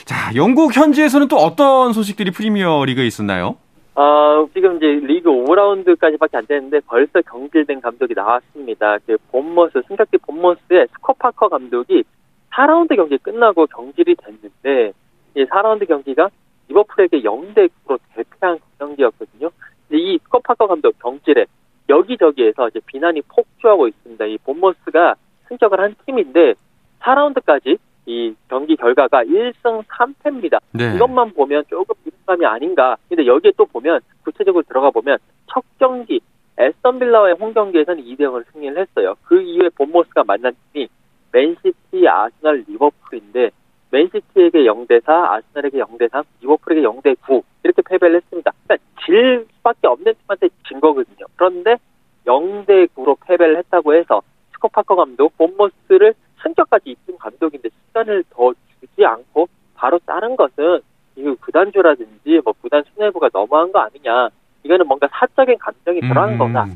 자, 0.05 0.31
영국 0.35 0.77
현지에서는 0.77 1.29
또 1.29 1.37
어떤 1.37 1.93
소식들이 1.93 2.31
프리미어 2.31 2.85
리그에 2.85 3.07
있었나요? 3.07 3.57
어, 3.95 4.47
지금 4.53 4.77
이제 4.77 4.87
리그 4.87 5.31
5라운드까지밖에 5.31 6.37
안 6.37 6.47
됐는데 6.47 6.81
벌써 6.87 7.23
경질된 7.23 7.81
감독이 7.81 8.13
나왔습니다. 8.15 8.99
그 9.07 9.17
본머스, 9.33 9.83
승격팀 9.89 10.19
본머스의 10.19 10.89
스콧 10.93 11.23
파커 11.23 11.49
감독이 11.49 12.05
4라운드 12.53 12.95
경기 12.95 13.17
끝나고 13.19 13.67
경질이 13.67 14.17
됐는데 14.17 14.93
이 15.35 15.45
4라운드 15.45 15.89
경기가 15.89 16.29
리버풀에게 16.69 17.23
0대 17.23 17.71
9로 17.87 17.99
대패한 18.15 18.59
경기였거든요. 18.79 19.51
이 19.93 20.19
스콧 20.25 20.48
파커 20.48 20.67
감독 20.67 20.99
경질에 21.01 21.47
여기저기에서 21.89 22.69
이제 22.69 22.81
비난이 22.87 23.23
폭주하고 23.23 23.89
있습니다. 23.89 24.25
이 24.27 24.39
본머스가 24.39 25.15
승격을 25.49 25.81
한 25.81 25.95
팀인데 26.05 26.55
4라운드까지 27.01 27.79
이 28.07 28.35
경기 28.49 28.77
결과가 28.77 29.25
1승 29.25 29.85
3패입니다. 29.85 30.61
네. 30.73 30.95
이것만 30.95 31.35
보면 31.35 31.65
조금 31.69 31.95
부진함이 32.05 32.47
아닌가. 32.47 32.97
근데 33.09 33.27
여기에 33.27 33.53
또 33.57 33.67
보면 33.67 34.01
구체적으로 34.23 34.63
들어가 34.63 34.91
보면 34.91 35.19
첫 35.53 35.65
경기 35.79 36.21
애스턴 36.59 36.99
빌라와의 36.99 37.35
홈 37.39 37.53
경기에서는 37.53 38.03
2대 38.03 38.21
0을 38.21 38.45
승리를 38.53 38.79
했어요. 38.79 39.15
그 39.25 39.41
이후에 39.41 39.69
본머스가 39.77 40.25
만난 40.25 40.55
팀이 40.73 40.89
맨시티, 41.33 42.09
아스널, 42.09 42.65
리버풀인데 42.69 43.51
맨시티에게 43.91 44.65
0대 44.65 45.05
4, 45.05 45.35
아스널에게 45.35 45.79
0대 45.79 46.11
3, 46.11 46.25
리버풀에게 46.41 46.83
0대 46.83 47.17
9 47.21 47.43
이렇게 47.63 47.83
패배를 47.83 48.17
했습니다. 48.17 48.53
그러니까 48.67 48.87
질 49.05 49.47
수밖에 49.57 49.87
없는 49.87 50.15
팀한테 50.15 50.49
진 50.67 50.81
거거든요. 50.81 51.27
그런데 51.37 51.77
0대 52.27 52.89
9로 52.89 53.17
패배를 53.27 53.59
했다고 53.59 53.95
해서 53.95 54.23
스코파커 54.67 54.97
감독 54.97 55.37
본모스를 55.37 56.15
승격까지 56.43 56.91
이끈 56.91 57.19
감독인데 57.19 57.69
시간을 57.69 58.25
더 58.31 58.53
주지 58.81 59.05
않고 59.05 59.49
바로 59.75 59.99
따른 60.05 60.37
것은 60.37 60.81
이거 61.17 61.35
구단주라든지 61.41 62.41
뭐 62.45 62.53
구단 62.61 62.85
수뇌부가 62.95 63.31
너무한 63.33 63.73
거 63.73 63.81
아니냐. 63.81 64.29
이거는 64.63 64.87
뭔가 64.87 65.09
사적인 65.11 65.59
감정이 65.59 66.01
들어간 66.01 66.35
음. 66.35 66.39
거다. 66.39 66.67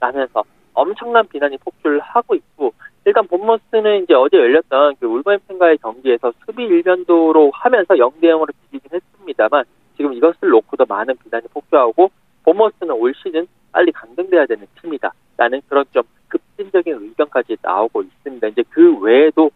라면서 0.00 0.44
엄청난 0.72 1.26
비난이 1.28 1.58
폭주를 1.58 2.00
하고 2.00 2.34
있고 2.34 2.72
일단 3.04 3.26
본머스는 3.26 4.04
이제 4.04 4.14
어제 4.14 4.36
열렸던 4.36 4.94
그 5.00 5.06
울버햄튼과의 5.06 5.78
경기에서 5.78 6.32
수비 6.44 6.64
일변도로 6.64 7.50
하면서 7.52 7.94
0대 7.94 8.24
0으로 8.24 8.48
비기긴 8.70 8.90
했습니다만 8.94 9.64
지금 9.96 10.14
이것을 10.14 10.48
놓고도 10.48 10.86
많은 10.86 11.16
비난이 11.22 11.48
폭주하고 11.48 12.10
본머스는 12.44 12.92
올 12.92 13.12
시즌 13.14 13.46
빨리 13.72 13.92
강등돼야 13.92 14.46
되는 14.46 14.66
팀이다. 14.80 15.12
라는 15.36 15.60
그런 15.68 15.84
좀 15.92 16.02
의견까지 17.30 17.56
나오고 17.62 18.02
있습니다. 18.02 18.48
이제 18.48 18.62
그 18.70 18.98
외에도 18.98 19.50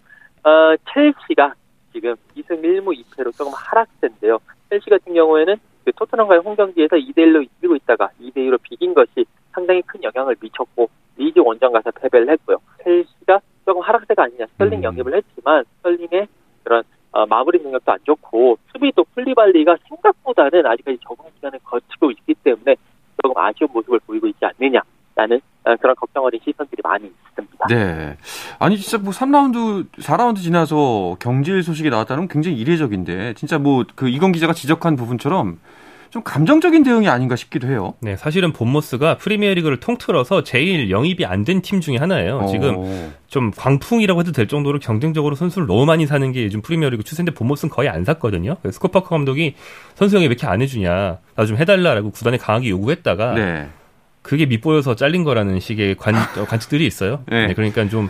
어, 0.45 0.75
첼시가 0.93 1.55
지금 1.93 2.15
2승 2.37 2.63
1무 2.63 2.99
2패로 3.05 3.37
조금 3.37 3.53
하락세인데요. 3.55 4.39
첼시 4.71 4.91
같은 4.91 5.15
경우에는 5.15 5.57
그 5.85 5.93
토트넘과의 5.93 6.41
홈 6.41 6.57
경기에서 6.57 6.97
2대 6.97 7.19
1로 7.19 7.43
이기고 7.43 7.77
있다가 7.77 8.11
2대 8.21 8.37
2로 8.37 8.59
비긴 8.63 8.95
것이 8.95 9.27
상당히 9.53 9.83
큰 9.83 10.03
영향을 10.03 10.35
미쳤고 10.41 10.89
리즈 11.17 11.39
원정 11.39 11.73
가서 11.73 11.91
패배를 11.93 12.29
했고요. 12.31 12.59
첼시가 12.83 13.41
조금 13.65 13.83
하락세가 13.83 14.25
아니냐 14.25 14.47
스털링 14.53 14.81
음. 14.81 14.83
영입을 14.85 15.15
했지만 15.15 15.65
스털링의 15.77 16.27
그런 16.65 16.83
어, 17.13 17.27
마무리 17.27 17.63
능력도 17.63 17.93
안 17.93 17.99
좋고 18.03 18.59
수비도 18.73 19.05
쿨리발리가 19.15 19.77
생각보다는 19.89 20.67
아직까지 20.67 20.99
적응 21.07 21.31
기간을 21.37 21.61
거치고 21.63 22.11
있기 22.11 22.35
때문에 22.43 22.75
조금 23.23 23.41
아쉬운 23.41 23.69
모습을 23.73 24.01
보이고 24.01 24.27
있지 24.27 24.45
않느냐라는 24.45 25.41
어, 25.65 25.77
그런 25.77 25.95
걱정 25.95 26.25
어린 26.25 26.41
시선들이 26.45 26.81
많이 26.83 27.14
있습니다. 27.69 27.95
네. 27.95 28.17
아니 28.59 28.79
진짜 28.79 28.99
뭐 28.99 29.13
3라운드, 29.13 29.87
4라운드 30.01 30.39
지나서 30.43 31.17
경질 31.21 31.63
소식이 31.63 31.91
나왔다는 31.91 32.23
건 32.23 32.29
굉장히 32.29 32.57
이례적인데 32.59 33.35
진짜 33.35 33.59
뭐 33.59 33.85
그 33.95 34.09
이건 34.09 34.33
기자가 34.33 34.53
지적한 34.53 34.97
부분처럼 34.97 35.59
좀 36.11 36.23
감정적인 36.23 36.85
대응이 36.85 37.09
아닌가 37.09 37.35
싶기도 37.35 37.67
해요. 37.67 37.95
네, 38.01 38.15
사실은 38.17 38.53
본모스가 38.53 39.17
프리미어리그를 39.17 39.81
통틀어서 39.81 40.45
제일 40.45 40.89
영입이 40.89 41.25
안 41.27 41.45
된 41.45 41.61
팀 41.61 41.81
중에 41.81 41.97
하나예요. 41.97 42.39
오. 42.45 42.47
지금 42.47 42.75
어. 42.79 43.13
좀 43.27 43.51
광풍이라고 43.51 44.21
해도 44.21 44.31
될 44.31 44.47
정도로 44.47 44.79
경쟁적으로 44.79 45.35
선수를 45.35 45.67
너무 45.67 45.85
많이 45.87 46.07
사는 46.07 46.31
게 46.31 46.45
요즘 46.45 46.63
프리미어리그 46.63 47.03
추세인데 47.03 47.35
본모스는 47.35 47.75
거의 47.75 47.89
안 47.89 48.05
샀거든요. 48.05 48.57
스코파커 48.71 49.09
감독이 49.09 49.55
선수 49.97 50.15
영입 50.15 50.29
왜 50.29 50.35
이렇게 50.35 50.47
안 50.47 50.63
해주냐, 50.63 51.19
나 51.35 51.47
좀 51.47 51.57
해달라라고 51.57 52.13
구단에 52.13 52.37
강하게 52.37 52.71
요구했다가 52.71 53.35
네. 53.35 53.69
그게 54.25 54.47
밑보여서 54.47 54.97
잘린 54.97 55.23
거라는 55.23 55.61
식의 55.61 55.97
관, 55.97 56.15
어, 56.15 56.47
관측들이 56.49 56.87
있어요. 56.87 57.23
네. 57.27 57.49
네, 57.49 57.55
그러니까 57.55 57.87
좀, 57.91 58.09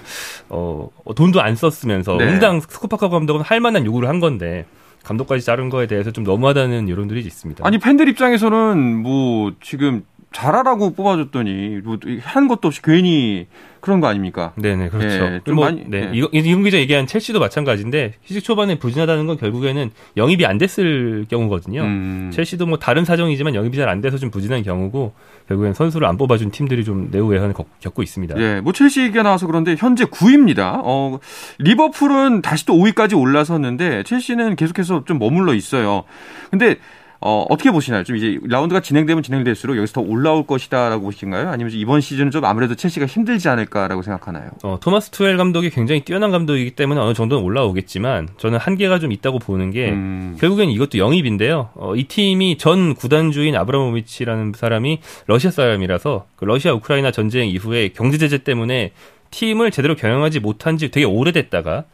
어, 0.48 0.88
돈도 1.14 1.42
안 1.42 1.56
썼으면서, 1.56 2.16
네. 2.16 2.24
응당 2.24 2.60
스코파커 2.60 3.08
감독은 3.08 3.42
할 3.42 3.58
만한 3.58 3.84
요구를 3.84 4.08
한 4.08 4.20
건데, 4.20 4.64
감독까지 5.02 5.44
자른 5.44 5.70
거에 5.70 5.88
대해서 5.88 6.12
좀 6.12 6.22
너무하다는 6.22 6.88
여론들이 6.88 7.20
있습니다. 7.20 7.66
아니, 7.66 7.78
팬들 7.78 8.08
입장에서는 8.08 8.96
뭐, 9.02 9.52
지금 9.60 10.04
잘하라고 10.34 10.94
뽑아줬더니, 10.94 11.80
뭐, 11.84 11.96
한 12.22 12.48
것도 12.48 12.68
없이 12.68 12.82
괜히 12.82 13.46
그런 13.80 14.00
거 14.00 14.08
아닙니까? 14.08 14.52
네네, 14.56 14.88
그렇죠. 14.88 15.30
네, 15.30 15.40
좀 15.44 15.54
뭐, 15.54 15.66
많이, 15.66 15.84
네. 15.86 16.06
네. 16.06 16.10
이거, 16.12 16.28
이용 16.32 16.62
기자 16.64 16.78
얘기한 16.78 17.06
첼시도 17.06 17.38
마찬가지인데, 17.38 18.14
시즌 18.24 18.42
초반에 18.42 18.78
부진하다는 18.78 19.26
건 19.26 19.36
결국에는 19.36 19.90
영입이 20.16 20.44
안 20.44 20.58
됐을 20.58 21.26
경우거든요. 21.30 21.82
음. 21.82 22.30
첼시도 22.32 22.66
뭐 22.66 22.78
다른 22.78 23.04
사정이지만 23.04 23.54
영입이 23.54 23.76
잘 23.76 23.88
안 23.88 24.00
돼서 24.00 24.18
좀 24.18 24.30
부진한 24.30 24.62
경우고, 24.62 25.12
결국엔 25.46 25.74
선수를 25.74 26.06
안 26.08 26.16
뽑아준 26.16 26.50
팀들이 26.50 26.84
좀 26.84 27.10
내후 27.10 27.26
외환을 27.28 27.54
겪고 27.80 28.02
있습니다. 28.02 28.34
예, 28.40 28.60
뭐 28.60 28.72
첼시 28.72 29.02
얘기가 29.02 29.22
나와서 29.22 29.46
그런데 29.46 29.76
현재 29.78 30.04
9위입니다. 30.04 30.80
어, 30.82 31.18
리버풀은 31.58 32.42
다시 32.42 32.64
또 32.66 32.74
5위까지 32.74 33.16
올라섰는데 33.20 34.02
첼시는 34.04 34.56
계속해서 34.56 35.04
좀 35.04 35.18
머물러 35.18 35.54
있어요. 35.54 36.04
근데 36.50 36.76
어, 37.20 37.46
어떻게 37.48 37.70
보시나요? 37.70 38.04
좀 38.04 38.16
이제 38.16 38.38
라운드가 38.44 38.80
진행되면 38.80 39.22
진행될수록 39.22 39.76
여기서 39.76 39.94
더 39.94 40.00
올라올 40.00 40.46
것이다라고 40.46 41.04
보시는가요? 41.04 41.48
아니면 41.48 41.72
이번 41.72 42.00
시즌은 42.00 42.30
좀 42.30 42.44
아무래도 42.44 42.74
첼시가 42.74 43.06
힘들지 43.06 43.48
않을까라고 43.48 44.02
생각하나요? 44.02 44.50
어, 44.62 44.78
토마스 44.80 45.10
투엘 45.10 45.36
감독이 45.36 45.70
굉장히 45.70 46.00
뛰어난 46.02 46.30
감독이기 46.30 46.72
때문에 46.72 47.00
어느 47.00 47.14
정도는 47.14 47.42
올라오겠지만 47.42 48.28
저는 48.36 48.58
한계가 48.58 48.98
좀 48.98 49.12
있다고 49.12 49.38
보는 49.38 49.70
게 49.70 49.90
음. 49.90 50.36
결국엔 50.38 50.70
이것도 50.70 50.98
영입인데요. 50.98 51.70
어, 51.74 51.96
이 51.96 52.04
팀이 52.04 52.58
전 52.58 52.94
구단주인 52.94 53.56
아브라모비치라는 53.56 54.52
사람이 54.54 55.00
러시아 55.26 55.50
사람이라서 55.50 56.26
그 56.36 56.44
러시아 56.44 56.74
우크라이나 56.74 57.10
전쟁 57.10 57.48
이후에 57.48 57.88
경제 57.88 58.18
제재 58.18 58.38
때문에 58.38 58.92
팀을 59.30 59.70
제대로 59.70 59.94
경영하지 59.94 60.40
못한 60.40 60.76
지 60.78 60.90
되게 60.90 61.06
오래됐다가 61.06 61.84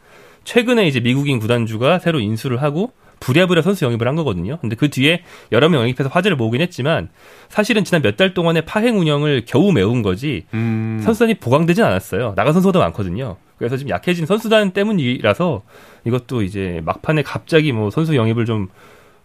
최근에 0.43 0.87
이제 0.87 0.99
미국인 0.99 1.39
구단주가 1.39 1.99
새로 1.99 2.19
인수를 2.19 2.61
하고 2.61 2.91
부랴부랴 3.21 3.61
선수 3.61 3.85
영입을 3.85 4.05
한 4.07 4.15
거거든요. 4.15 4.57
근데 4.59 4.75
그 4.75 4.89
뒤에 4.89 5.23
여러 5.53 5.69
명 5.69 5.81
영입해서 5.83 6.09
화제를 6.09 6.35
모으긴 6.35 6.59
했지만 6.59 7.07
사실은 7.47 7.85
지난 7.85 8.01
몇 8.01 8.17
달 8.17 8.33
동안의 8.33 8.65
파행 8.65 8.99
운영을 8.99 9.43
겨우 9.47 9.71
메운 9.71 10.01
거지 10.01 10.43
음. 10.53 10.99
선수단이 11.03 11.35
보강되진 11.35 11.83
않았어요. 11.85 12.33
나간 12.35 12.51
선수도 12.51 12.79
많거든요. 12.79 13.37
그래서 13.57 13.77
지금 13.77 13.91
약해진 13.91 14.25
선수단 14.25 14.71
때문이라서 14.71 15.61
이것도 16.05 16.41
이제 16.41 16.81
막판에 16.83 17.21
갑자기 17.23 17.71
뭐 17.71 17.89
선수 17.91 18.15
영입을 18.15 18.45
좀 18.45 18.67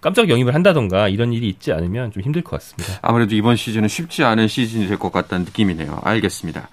깜짝 0.01 0.29
영입을 0.29 0.55
한다던가 0.55 1.09
이런 1.09 1.33
일이 1.33 1.49
있지 1.49 1.73
않으면 1.73 2.13
좀 2.13 2.23
힘들 2.23 2.43
것 2.43 2.51
같습니다. 2.61 2.99
아무래도 3.03 3.35
이번 3.35 3.57
시즌은 3.57 3.89
쉽지 3.89 4.23
않은 4.25 4.47
시즌이 4.49 4.87
될 4.89 4.97
것 4.99 5.13
같다는 5.13 5.45
느낌이네요. 5.47 6.01
알겠습니다. 6.05 6.69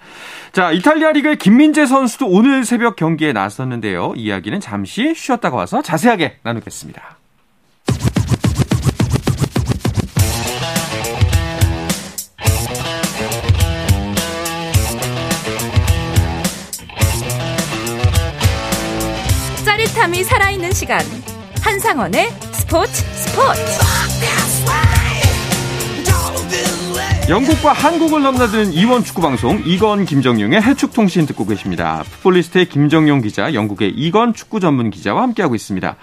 자, 0.51 0.71
이탈리아 0.71 1.11
리그의 1.11 1.37
김민재 1.37 1.85
선수도 1.85 2.27
오늘 2.27 2.63
새벽 2.63 2.95
경기에 2.95 3.33
나섰는데요. 3.33 4.13
이야기는 4.15 4.59
잠시 4.59 5.13
쉬었다가 5.15 5.55
와서 5.57 5.81
자세하게 5.81 6.37
나누겠습니다. 6.43 7.17
짜릿함이 19.65 20.23
살아있는 20.23 20.71
시간. 20.73 20.99
한상원의 21.63 22.29
스포츠 22.73 23.03
스포츠. 23.13 23.61
영국과 27.29 27.71
한국을 27.71 28.23
넘나드는 28.23 28.73
이원 28.73 29.03
축구 29.03 29.21
방송 29.21 29.61
이건 29.63 30.05
김정용의 30.05 30.59
해축 30.59 30.91
통신 30.91 31.27
듣고 31.27 31.45
계십니다. 31.45 32.01
풋볼리스트의 32.03 32.65
김정용 32.65 33.21
기자, 33.21 33.53
영국의 33.53 33.91
이건 33.91 34.33
축구 34.33 34.59
전문 34.59 34.89
기자와 34.89 35.21
함께하고 35.21 35.53
있습니다. 35.53 35.95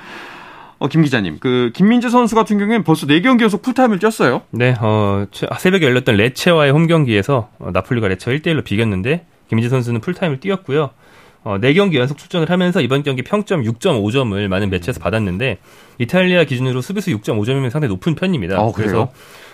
어, 0.78 0.86
김 0.86 1.02
기자님, 1.02 1.38
그 1.40 1.72
김민재 1.74 2.08
선수 2.08 2.36
같은 2.36 2.56
경우에는 2.58 2.84
벌써 2.84 3.04
4경기 3.04 3.42
연속 3.42 3.62
풀타임을 3.62 3.98
뛰었어요. 3.98 4.42
네, 4.52 4.76
어, 4.80 5.26
새벽에 5.58 5.86
열렸던 5.86 6.14
레체와의 6.18 6.70
홈 6.70 6.86
경기에서 6.86 7.48
어, 7.58 7.70
나폴리가 7.72 8.06
레체와 8.06 8.36
1대1로 8.36 8.62
비겼는데 8.62 9.26
김민재 9.48 9.68
선수는 9.70 10.00
풀타임을 10.00 10.38
뛰었고요. 10.38 10.90
어, 11.42 11.58
4경기 11.58 11.94
연속 11.94 12.18
출전을 12.18 12.50
하면서 12.50 12.80
이번 12.80 13.02
경기 13.02 13.22
평점 13.22 13.62
6.5점을 13.62 14.46
많은 14.48 14.70
매체에서 14.70 15.00
받았는데 15.00 15.58
이탈리아 15.98 16.44
기준으로 16.44 16.82
수비수 16.82 17.10
6.5점이면 17.12 17.70
상당히 17.70 17.88
높은 17.88 18.14
편입니다. 18.14 18.60
어, 18.60 18.72
그래서 18.72 19.10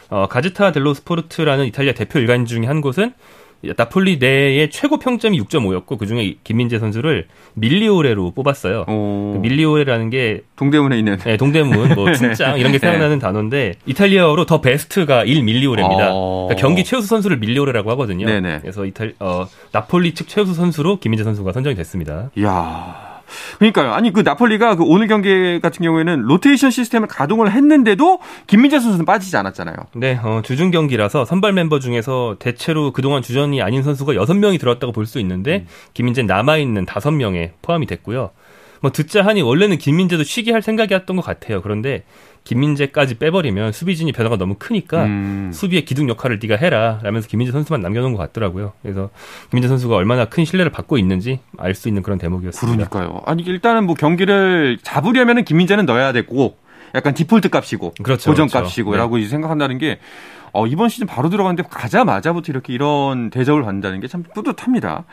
어, 0.08 0.26
가제타 0.28 0.72
델로 0.72 0.94
스포르트라는 0.94 1.66
이탈리아 1.66 1.92
대표 1.92 2.18
일간 2.18 2.44
중에 2.44 2.66
한 2.66 2.80
곳은 2.80 3.12
나폴리 3.76 4.18
내의 4.18 4.70
최고 4.70 4.98
평점이 4.98 5.40
6.5였고 5.40 5.98
그중에 5.98 6.36
김민재 6.44 6.78
선수를 6.78 7.26
migliore로 7.54 8.32
뽑았어요. 8.32 8.84
그 8.86 9.38
migliore라는 9.40 10.10
게 10.10 10.42
동대문에 10.56 10.98
있는 10.98 11.16
네, 11.18 11.36
동대문 11.36 11.94
뭐 11.94 12.12
춘장 12.14 12.58
이런 12.58 12.72
게 12.72 12.78
생각나는 12.78 13.16
네. 13.16 13.20
단어인데 13.20 13.74
이탈리아어로 13.86 14.46
the 14.46 14.60
best가 14.60 15.24
il 15.24 15.42
migliore입니다. 15.42 16.08
어... 16.10 16.46
그러니까 16.48 16.66
경기 16.66 16.84
최우수 16.84 17.08
선수를 17.08 17.38
migliore라고 17.38 17.90
하거든요. 17.92 18.26
네네. 18.26 18.60
그래서 18.60 18.84
이탈 18.84 19.14
어, 19.20 19.46
나폴리 19.72 20.14
측 20.14 20.28
최우수 20.28 20.54
선수로 20.54 20.98
김민재 21.00 21.24
선수가 21.24 21.52
선정이 21.52 21.74
됐습니다. 21.76 22.30
이야. 22.36 23.15
그러니까요. 23.58 23.92
아니 23.92 24.12
그 24.12 24.20
나폴리가 24.20 24.76
그 24.76 24.84
오늘 24.84 25.06
경기 25.08 25.60
같은 25.60 25.82
경우에는 25.82 26.22
로테이션 26.22 26.70
시스템을 26.70 27.08
가동을 27.08 27.50
했는데도 27.52 28.20
김민재 28.46 28.80
선수는 28.80 29.04
빠지지 29.06 29.36
않았잖아요. 29.36 29.76
네, 29.94 30.18
어, 30.22 30.42
주중 30.44 30.70
경기라서 30.70 31.24
선발 31.24 31.52
멤버 31.52 31.78
중에서 31.78 32.36
대체로 32.38 32.92
그동안 32.92 33.22
주전이 33.22 33.62
아닌 33.62 33.82
선수가 33.82 34.12
6명이 34.12 34.60
들어왔다고 34.60 34.92
볼 34.92 35.06
수 35.06 35.20
있는데 35.20 35.58
음. 35.58 35.66
김민재 35.94 36.22
남아 36.22 36.56
있는 36.56 36.84
5명에 36.84 37.52
포함이 37.62 37.86
됐고요. 37.86 38.30
뭐 38.82 38.90
듣자 38.90 39.24
하니 39.24 39.40
원래는 39.42 39.78
김민재도 39.78 40.24
쉬게 40.24 40.52
할 40.52 40.62
생각이었던 40.62 41.16
것 41.16 41.24
같아요. 41.24 41.62
그런데 41.62 42.04
김민재까지 42.46 43.16
빼버리면 43.16 43.72
수비진이 43.72 44.12
변화가 44.12 44.36
너무 44.38 44.54
크니까 44.58 45.04
음. 45.04 45.50
수비의 45.52 45.84
기둥 45.84 46.08
역할을 46.08 46.38
네가 46.40 46.56
해라 46.56 47.00
라면서 47.02 47.26
김민재 47.28 47.52
선수만 47.52 47.80
남겨놓은 47.82 48.12
것 48.12 48.18
같더라고요. 48.18 48.72
그래서 48.82 49.10
김민재 49.50 49.68
선수가 49.68 49.94
얼마나 49.96 50.26
큰 50.26 50.44
신뢰를 50.44 50.70
받고 50.72 50.96
있는지 50.96 51.40
알 51.58 51.74
수 51.74 51.88
있는 51.88 52.02
그런 52.02 52.18
대목이었습니다. 52.18 52.88
그러니까요. 52.88 53.20
아니 53.26 53.42
일단은 53.42 53.84
뭐 53.84 53.94
경기를 53.94 54.78
잡으려면 54.82 55.44
김민재는 55.44 55.84
넣어야 55.86 56.12
되고 56.12 56.56
약간 56.94 57.12
디폴트 57.12 57.50
값이고 57.50 57.94
그렇죠, 58.02 58.30
고정 58.30 58.46
그렇죠. 58.48 58.64
값이고라고 58.64 59.18
네. 59.18 59.26
생각한다는 59.26 59.76
게 59.78 59.98
어, 60.52 60.66
이번 60.66 60.88
시즌 60.88 61.06
바로 61.06 61.28
들어갔는데 61.28 61.68
가자마자부터 61.68 62.50
이렇게 62.52 62.72
이런 62.72 63.28
대접을 63.28 63.62
받는다는 63.62 64.00
게 64.00 64.06
참 64.08 64.22
뿌듯합니다. 64.34 65.04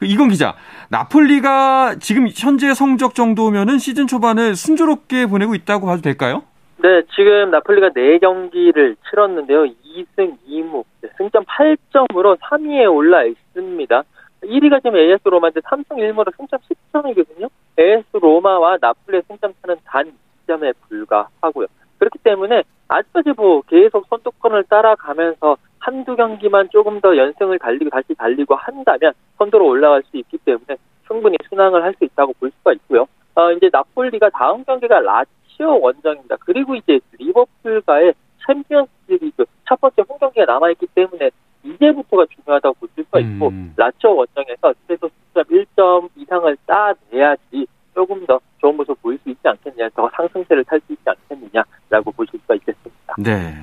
그 0.00 0.06
이건 0.06 0.30
기자, 0.30 0.54
나폴리가 0.88 1.96
지금 2.00 2.28
현재 2.34 2.74
성적 2.74 3.14
정도면은 3.14 3.78
시즌 3.78 4.08
초반을 4.08 4.56
순조롭게 4.56 5.26
보내고 5.26 5.54
있다고 5.54 5.86
봐도 5.86 6.02
될까요? 6.02 6.42
네, 6.82 7.02
지금 7.14 7.52
나폴리가 7.52 7.90
4경기를 7.90 8.96
치렀는데요. 9.08 9.62
2승 9.62 10.36
2무, 10.48 10.84
승점 11.16 11.44
8점으로 11.44 12.36
3위에 12.40 12.92
올라 12.92 13.22
있습니다. 13.22 14.02
1위가 14.42 14.82
지금 14.82 14.96
AS 14.96 15.20
로마인데 15.28 15.60
3승 15.60 15.90
1무로 15.90 16.36
승점 16.36 16.58
10점이거든요. 16.92 17.48
AS 17.78 18.04
로마와 18.14 18.78
나폴리의 18.80 19.22
승점 19.28 19.52
차는 19.62 19.76
단 19.84 20.12
2점에 20.48 20.74
불과하고요. 20.88 21.68
그렇기 21.98 22.18
때문에 22.18 22.64
아직까지 22.88 23.30
뭐 23.36 23.62
계속 23.62 24.04
선두권을 24.08 24.64
따라가면서 24.64 25.56
한두 25.78 26.16
경기만 26.16 26.70
조금 26.70 27.00
더 27.00 27.16
연승을 27.16 27.60
달리고 27.60 27.90
다시 27.90 28.12
달리고 28.14 28.56
한다면 28.56 29.12
선두로 29.38 29.66
올라갈 29.66 30.02
수 30.02 30.16
있기 30.16 30.36
때문에 30.38 30.76
충분히 31.06 31.36
순항을 31.48 31.84
할 31.84 31.94
수 31.96 32.04
있다고 32.04 32.32
볼 32.40 32.50
수가 32.58 32.72
있고요. 32.72 33.06
어, 33.34 33.52
이제 33.52 33.68
나폴리가 33.72 34.30
다음 34.30 34.64
경기가 34.64 35.00
라치 35.00 35.30
라치오 35.52 35.80
원정입니다. 35.80 36.36
그리고 36.40 36.74
이제 36.74 36.98
리버풀과의 37.18 38.14
챔피언스 38.46 38.90
리그 39.08 39.44
첫 39.68 39.80
번째 39.80 40.02
홈 40.08 40.18
경기가 40.18 40.44
남아있기 40.46 40.86
때문에 40.94 41.30
이제부터가 41.64 42.26
중요하다고 42.34 42.74
볼 42.74 42.88
수가 42.96 43.20
있고 43.20 43.48
음. 43.48 43.72
라치오 43.76 44.16
원정에서 44.16 44.74
최소 44.88 45.08
승점 45.32 45.44
1점 45.44 46.08
이상을 46.16 46.56
따내야지 46.66 47.66
조금 47.94 48.24
더 48.26 48.40
좋은 48.60 48.76
모습 48.76 49.00
보일 49.02 49.18
수 49.22 49.30
있지 49.30 49.40
않겠느냐, 49.44 49.90
더 49.94 50.10
상승세를 50.16 50.64
탈 50.64 50.80
수 50.86 50.92
있지 50.92 51.02
않겠느냐라고 51.04 52.10
보실 52.12 52.40
수가 52.40 52.54
있겠습니다. 52.54 53.14
네. 53.18 53.54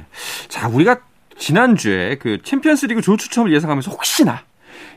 자, 0.47 0.69
우리가 0.69 1.01
지난주에 1.35 2.17
그 2.17 2.41
챔피언스 2.41 2.85
리그 2.85 3.01
조추첨을 3.01 3.51
예상하면서 3.53 3.91
혹시나 3.91 4.41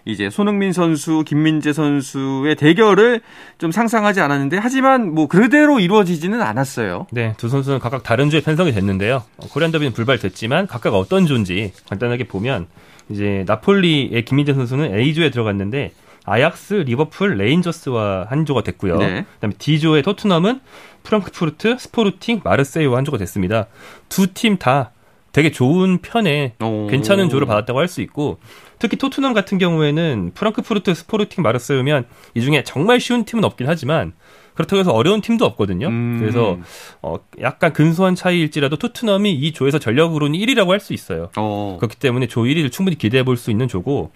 이제 0.05 0.31
손흥민 0.31 0.73
선수, 0.73 1.23
김민재 1.27 1.73
선수의 1.73 2.57
대결을 2.57 3.21
좀 3.59 3.71
상상하지 3.71 4.21
않았는데 4.21 4.59
하지만 4.59 5.15
뭐 5.15 5.29
그대로 5.29 5.79
이루어지지는 5.81 6.43
않았어요. 6.43 7.07
네, 7.13 7.35
두 7.37 7.49
선수는 7.49 7.79
각각 7.79 8.03
다른 8.03 8.29
주에 8.31 8.41
편성이 8.41 8.73
됐는데요. 8.73 9.23
코리안 9.51 9.71
더비는 9.71 9.93
불발됐지만 9.93 10.67
각각 10.67 10.95
어떤 10.95 11.27
조인지 11.27 11.73
간단하게 11.89 12.25
보면 12.25 12.67
이제 13.11 13.45
나폴리의 13.47 14.25
김민재 14.25 14.55
선수는 14.55 14.95
A조에 14.99 15.31
들어갔는데 15.31 15.93
아약스, 16.25 16.75
리버풀, 16.75 17.37
레인저스와 17.37 18.27
한 18.29 18.47
조가 18.47 18.63
됐고요. 18.63 18.97
네. 18.99 19.25
그다음에 19.35 19.55
D조의 19.59 20.03
토트넘은 20.03 20.61
프랑크푸르트, 21.03 21.77
스포르팅, 21.79 22.41
마르세유와 22.45 22.99
한 22.99 23.05
조가 23.05 23.19
됐습니다. 23.19 23.67
두 24.09 24.33
팀 24.33 24.57
다 24.57 24.93
되게 25.33 25.51
좋은 25.51 25.99
편에 25.99 26.55
오. 26.63 26.87
괜찮은 26.89 27.29
조를 27.31 27.47
받았다고 27.47 27.79
할 27.79 27.89
수 27.89 28.01
있고 28.03 28.39
특히 28.79 28.97
토트넘 28.97 29.33
같은 29.33 29.59
경우에는 29.59 30.33
프랑크푸르트, 30.35 30.93
스포르팅, 30.95 31.43
마르세유면 31.43 32.07
이 32.35 32.41
중에 32.41 32.63
정말 32.65 33.01
쉬운 33.01 33.25
팀은 33.25 33.45
없긴 33.45 33.67
하지만 33.69 34.13
그렇다고 34.55 34.81
해서 34.81 34.91
어려운 34.93 35.21
팀도 35.23 35.45
없거든요. 35.47 35.87
음. 35.89 36.17
그래서 36.21 36.59
어 37.01 37.17
약간 37.41 37.73
근소한 37.73 38.15
차이일지라도 38.15 38.77
토트넘이 38.77 39.33
이 39.33 39.53
조에서 39.53 39.79
전력으로는 39.79 40.39
1위라고 40.39 40.69
할 40.69 40.81
수 40.81 40.93
있어요. 40.93 41.31
어. 41.37 41.77
그렇기 41.81 41.97
때문에 41.97 42.27
조 42.27 42.43
1위를 42.43 42.71
충분히 42.71 42.99
기대해 42.99 43.23
볼 43.23 43.37
수 43.37 43.51
있는 43.51 43.69
조고 43.69 44.11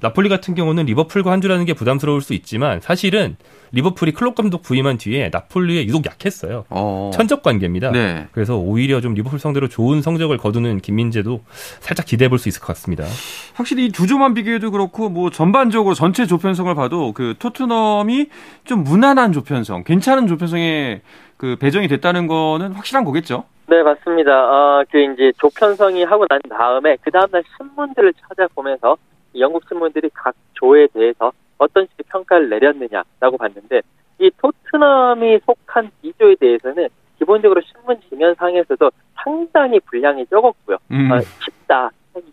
나폴리 0.00 0.28
같은 0.28 0.54
경우는 0.54 0.86
리버풀과 0.86 1.30
한 1.30 1.40
주라는 1.40 1.64
게 1.64 1.72
부담스러울 1.74 2.20
수 2.20 2.34
있지만 2.34 2.80
사실은 2.80 3.36
리버풀이 3.72 4.12
클럽 4.12 4.34
감독 4.36 4.62
부임한 4.62 4.96
뒤에 4.98 5.28
나폴리에 5.32 5.84
유독 5.86 6.06
약했어요. 6.06 6.64
어. 6.70 7.10
천적 7.12 7.42
관계입니다. 7.42 7.90
네. 7.90 8.26
그래서 8.32 8.56
오히려 8.56 9.00
좀 9.00 9.14
리버풀 9.14 9.38
상대로 9.40 9.68
좋은 9.68 10.02
성적을 10.02 10.36
거두는 10.38 10.78
김민재도 10.80 11.40
살짝 11.80 12.06
기대해 12.06 12.28
볼 12.28 12.38
수 12.38 12.48
있을 12.48 12.60
것 12.60 12.68
같습니다. 12.68 13.04
확실히 13.54 13.86
이 13.86 13.90
두 13.90 14.06
조만 14.06 14.34
비교해도 14.34 14.70
그렇고 14.70 15.08
뭐 15.08 15.30
전반적으로 15.30 15.94
전체 15.94 16.26
조편성을 16.26 16.72
봐도 16.74 17.12
그 17.12 17.34
토트넘이 17.38 18.26
좀 18.64 18.84
무난한 18.84 19.32
조편성, 19.32 19.84
괜찮은 19.84 20.26
조편성에 20.26 21.00
그 21.36 21.56
배정이 21.56 21.88
됐다는 21.88 22.26
거는 22.28 22.72
확실한 22.72 23.04
거겠죠. 23.04 23.44
네, 23.68 23.82
맞습니다. 23.82 24.30
어, 24.32 24.84
그 24.92 24.98
이제 25.02 25.32
조편성이 25.40 26.04
하고 26.04 26.24
난 26.28 26.38
다음에 26.50 26.96
그 27.02 27.10
다음날 27.10 27.42
신문들을 27.56 28.12
찾아보면서 28.28 28.96
영국 29.38 29.62
신문들이 29.68 30.10
각 30.14 30.34
조에 30.54 30.86
대해서 30.88 31.32
어떤 31.58 31.86
식의 31.86 32.04
평가를 32.08 32.48
내렸느냐라고 32.48 33.36
봤는데 33.38 33.82
이 34.18 34.30
토트넘이 34.38 35.40
속한 35.44 35.90
B조에 36.02 36.36
대해서는 36.36 36.88
기본적으로 37.18 37.60
신문 37.62 37.98
지면상에서도 38.08 38.90
상당히 39.14 39.80
분량이 39.80 40.26
적었고요. 40.26 40.76
음. 40.90 41.10
어, 41.10 41.20
쉽다, 41.20 41.90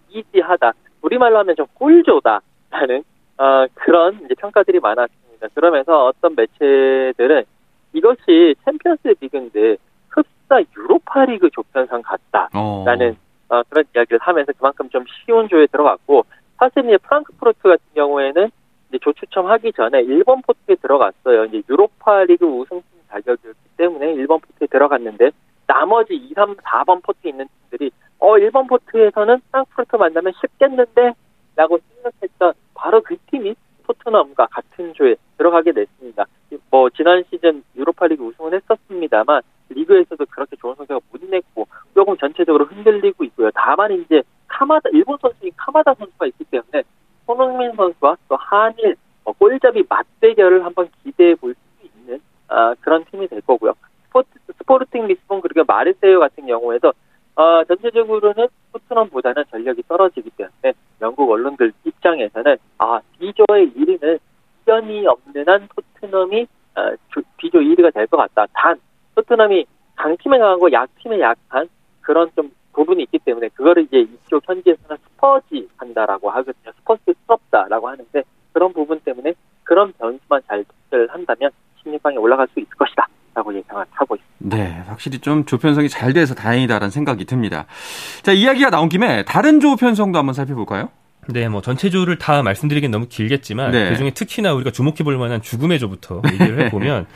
이지하다, 0.10 0.74
우리말로 1.02 1.40
하면 1.40 1.56
좀 1.56 1.66
꿀조다라는 1.74 3.04
어, 3.38 3.66
그런 3.74 4.20
이제 4.26 4.36
평가들이 4.36 4.80
많았습니다. 4.80 5.48
그러면서 5.54 6.06
어떤 6.06 6.36
매체들은 6.36 7.44
이것이 7.94 8.56
챔피언스 8.66 9.16
리그인데 9.20 9.78
흡사 10.10 10.62
유로파리그 10.76 11.50
조편상 11.52 12.02
같다라는 12.02 13.16
어. 13.50 13.56
어, 13.56 13.64
그런 13.70 13.84
이야기를 13.96 14.20
하면서 14.20 14.52
그만큼 14.54 14.90
좀 14.90 15.04
쉬운 15.08 15.48
조에 15.48 15.68
들어갔고 15.68 16.26
이제 16.68 16.98
프랑크푸르트 16.98 17.64
같은 17.64 17.84
경우에는 17.96 18.50
이제 18.90 19.00
조 19.00 19.14
추첨하기 19.14 19.74
전에 19.74 20.02
1번 20.02 20.42
포트에 20.42 20.76
들어갔어요. 20.76 21.46
이제 21.46 21.62
유로파리그 21.70 22.46
우승팀 22.46 22.84
자격이었기 23.10 23.70
때문에 23.78 24.14
1번 24.14 24.40
포트에 24.40 24.68
들어갔는데 24.68 25.32
나머지 25.68 26.14
2, 26.16 26.34
3, 26.36 26.56
4번 26.56 27.02
포트에 27.04 27.32
있는 27.32 27.48
팀들이 27.70 27.92
어 28.20 28.34
1번 28.34 28.68
포트에서는 28.68 29.42
프랑크푸르트 29.52 29.96
만나면 29.96 30.34
쉽겠는데 30.40 31.14
라고 31.56 31.80
생각했던 31.96 32.54
바로 32.74 33.02
그 33.02 33.16
팀이 33.32 33.56
토트넘과 33.86 34.48
같은 34.48 34.94
조에 34.94 35.16
들어가게 35.38 35.72
됐습니다. 35.72 36.26
뭐 36.70 36.90
지난 36.90 37.24
시즌 37.30 37.64
유로파리그 37.76 38.24
우승은 38.24 38.54
했었습니다만 38.54 39.42
리그에서도 39.70 40.26
그렇게 40.30 40.56
좋은 40.58 40.76
성적을 40.76 41.02
못 41.12 41.24
냈고 41.30 41.68
조금 41.94 42.18
전체적으로 42.18 42.66
흔들리고 42.66 43.24
있고요. 43.26 43.50
다만 43.54 43.92
이제 43.92 44.22
카마다 44.48 44.90
일본 44.94 45.18
선수인 45.22 45.52
카마다 45.56 45.94
선수가 45.96 46.28
있기 46.28 46.44
때문에 46.46 46.84
손흥민 47.26 47.74
선수와 47.76 48.18
또 48.28 48.36
한일 48.54 48.96
뭐 49.24 49.34
골잡이 49.34 49.84
맞대결을 49.90 50.64
한번 50.66 50.90
기대해 51.04 51.36
볼 51.36 51.54
수 51.56 51.88
있는 51.88 52.20
어, 52.50 52.74
그런 52.82 53.04
팀이 53.06 53.28
될 53.28 53.42
거고요. 53.42 53.74
스포트 54.06 54.28
스포르팅 54.58 55.08
리스본 55.08 55.42
그리고 55.42 55.64
마르세유 55.66 56.20
같은 56.20 56.46
경우에도 56.46 56.94
어, 57.36 57.64
전체적으로는 57.64 58.48
토트넘보다는 58.74 59.46
전력이 59.50 59.84
떨어지기 59.88 60.30
때문에 60.32 60.74
영국 61.02 61.30
언론들 61.32 61.74
입장에서는 61.84 62.58
아 62.78 63.00
B조의 63.20 63.72
1위는 63.76 64.20
이견이 64.62 65.08
없는 65.08 65.48
한 65.48 65.68
토트넘이 65.76 66.48
어, 66.76 66.92
B조 67.38 67.60
1위가 67.60 67.94
될 67.94 68.06
것 68.08 68.18
같다. 68.18 68.46
단 68.54 68.80
토트넘이 69.16 69.66
강팀에 69.96 70.38
강하고 70.38 70.72
약팀에 70.72 71.20
약한 71.20 71.68
그런 72.02 72.30
좀 72.36 72.52
부분이 72.74 73.04
있기 73.04 73.20
때문에 73.20 73.50
그거를 73.50 73.84
이제 73.84 74.00
이쪽 74.00 74.48
현지에서는 74.48 74.98
스퍼지 74.98 75.70
한다라고 75.78 76.30
하거든요. 76.32 76.72
스퍼지스럽다라고 76.80 77.88
하는데 77.90 78.24
그런 79.84 79.94
변수만 80.00 80.42
잘 80.48 80.64
특별을 80.64 81.10
한다면 81.12 81.52
16강에 81.86 82.22
올라갈 82.22 82.48
수 82.54 82.60
있을 82.60 82.70
것이다. 82.78 83.08
라고 83.36 83.54
예상을 83.56 83.84
하고 83.90 84.16
있습니다. 84.16 84.56
네, 84.56 84.84
확실히 84.86 85.18
좀 85.18 85.44
조편성이 85.46 85.90
잘 85.90 86.14
돼서 86.14 86.36
다행이다라는 86.36 86.92
생각이 86.92 87.26
듭니다. 87.26 87.66
자, 88.22 88.32
이야기가 88.32 88.70
나온 88.70 88.90
김에 88.90 89.26
다른 89.26 89.60
조편성도 89.60 90.20
한번 90.20 90.34
살펴볼까요? 90.34 90.90
네, 91.30 91.50
뭐 91.50 91.62
전체 91.62 91.90
조를 91.90 92.20
다 92.20 92.44
말씀드리긴 92.44 92.92
너무 92.92 93.08
길겠지만 93.08 93.72
네. 93.72 93.90
그중에 93.90 94.12
특히나 94.12 94.54
우리가 94.54 94.70
주목해 94.70 94.98
볼 95.04 95.18
만한 95.18 95.42
죽음의 95.42 95.80
조부터 95.80 96.22
얘기를 96.32 96.66
해보면 96.66 97.08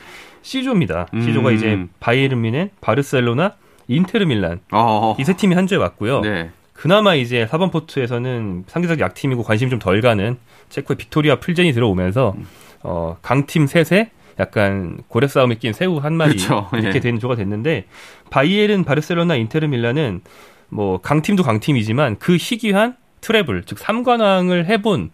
C조입니다. 0.42 1.06
C조가 1.12 1.50
음. 1.50 1.54
이제 1.54 1.86
바이에른 2.00 2.42
뮌헨, 2.42 2.70
바르셀로나, 2.80 3.54
인테르 3.86 4.24
밀란 4.24 4.60
어. 4.72 5.14
이 5.20 5.25
세 5.25 5.36
팀이 5.36 5.54
한 5.54 5.68
조에 5.68 5.78
왔고요. 5.78 6.20
네. 6.22 6.50
그나마 6.78 7.16
이제 7.16 7.44
4번 7.50 7.72
포트에서는 7.72 8.64
상대적 8.68 9.00
약팀이고 9.00 9.42
관심이 9.42 9.68
좀 9.68 9.80
덜 9.80 10.00
가는 10.00 10.36
체코의 10.68 10.96
빅토리아 10.96 11.40
플젠이 11.40 11.72
들어오면서 11.72 12.34
음. 12.36 12.46
어, 12.82 13.16
강팀 13.20 13.66
셋에 13.66 14.10
약간 14.38 14.98
고래 15.08 15.26
싸움에 15.26 15.56
낀 15.56 15.72
새우 15.72 15.98
한 15.98 16.14
마리 16.14 16.36
그렇죠. 16.36 16.68
이렇게 16.74 16.96
예. 16.96 17.00
되는 17.00 17.18
조가 17.18 17.34
됐는데 17.34 17.86
바이에른, 18.30 18.84
바르셀로나, 18.84 19.34
인테르 19.34 19.66
밀란은 19.66 20.20
뭐 20.68 21.00
강팀도 21.00 21.42
강팀이지만 21.42 22.16
그 22.20 22.36
희귀한 22.36 22.96
트레블 23.20 23.64
즉 23.66 23.78
3관왕을 23.78 24.66
해본 24.66 25.10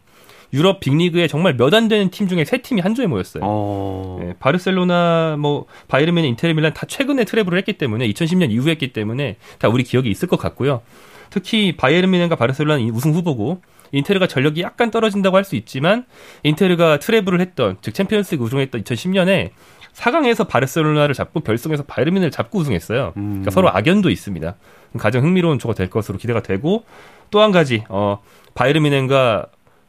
유럽 0.52 0.80
빅리그에 0.80 1.26
정말 1.28 1.56
몇 1.56 1.72
안 1.72 1.88
되는 1.88 2.10
팀 2.10 2.28
중에 2.28 2.44
세 2.44 2.58
팀이 2.58 2.82
한 2.82 2.94
조에 2.94 3.06
모였어요. 3.06 3.42
어... 3.44 4.18
네, 4.20 4.34
바르셀로나, 4.38 5.36
뭐 5.38 5.64
바이에른, 5.88 6.16
인테르 6.18 6.52
밀란 6.52 6.74
다 6.74 6.84
최근에 6.86 7.24
트레블을 7.24 7.56
했기 7.56 7.72
때문에 7.72 8.06
2010년 8.10 8.50
이후에 8.50 8.72
했기 8.72 8.92
때문에 8.92 9.36
다 9.58 9.68
우리 9.68 9.82
기억이 9.82 10.10
있을 10.10 10.28
것 10.28 10.38
같고요. 10.38 10.82
특히 11.30 11.76
바이에른 11.76 12.10
뮌헨과 12.10 12.36
바르셀로나는 12.36 12.90
우승 12.90 13.12
후보고 13.12 13.60
인테르가 13.92 14.26
전력이 14.26 14.62
약간 14.62 14.90
떨어진다고 14.90 15.36
할 15.36 15.44
수 15.44 15.56
있지만 15.56 16.04
인테르가 16.42 16.98
트레블을 16.98 17.40
했던 17.40 17.76
즉 17.80 17.94
챔피언스리그 17.94 18.42
우승했던 18.44 18.82
2010년에 18.82 19.50
4강에서 19.94 20.48
바르셀로나를 20.48 21.14
잡고 21.14 21.40
결승에서 21.40 21.84
바이에른 21.84 22.14
뮌헨을 22.14 22.30
잡고 22.32 22.58
우승했어요. 22.58 23.12
음. 23.16 23.22
그러니까 23.30 23.50
서로 23.52 23.68
악연도 23.70 24.10
있습니다. 24.10 24.54
가장 24.98 25.22
흥미로운 25.22 25.58
조가 25.58 25.74
될 25.74 25.88
것으로 25.90 26.18
기대가 26.18 26.40
되고 26.42 26.84
또 27.30 27.40
한 27.40 27.52
가지 27.52 27.84
어 27.88 28.20
바이에른 28.54 28.82
뮌헨과 28.82 29.46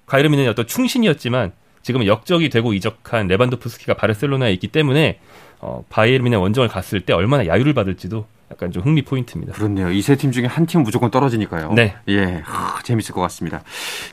바이에른 0.08 0.32
뮌헨이 0.32 0.48
어떤 0.48 0.68
충신이었지만 0.68 1.52
지금은 1.82 2.06
역적이 2.08 2.50
되고 2.50 2.74
이적한 2.74 3.28
레반도프스키가 3.28 3.94
바르셀로나에 3.96 4.52
있기 4.54 4.68
때문에 4.70 5.20
어, 5.60 5.84
바이에른 5.90 6.26
뮌헨 6.26 6.40
원정을 6.40 6.68
갔을 6.68 7.02
때 7.02 7.14
얼마나 7.14 7.46
야유를 7.48 7.74
받을지도 7.74 8.26
약간 8.56 8.72
좀 8.72 8.84
흥미 8.84 9.02
포인트입니다. 9.04 9.54
그렇네요. 9.54 9.90
이 9.92 10.00
세 10.00 10.16
팀 10.16 10.32
중에 10.32 10.46
한 10.46 10.66
팀은 10.66 10.84
무조건 10.86 11.12
떨어지니까요. 11.12 11.74
네. 11.74 11.96
예, 12.08 12.42
하, 12.46 12.82
재밌을 12.84 13.14
것 13.14 13.20
같습니다. 13.22 13.62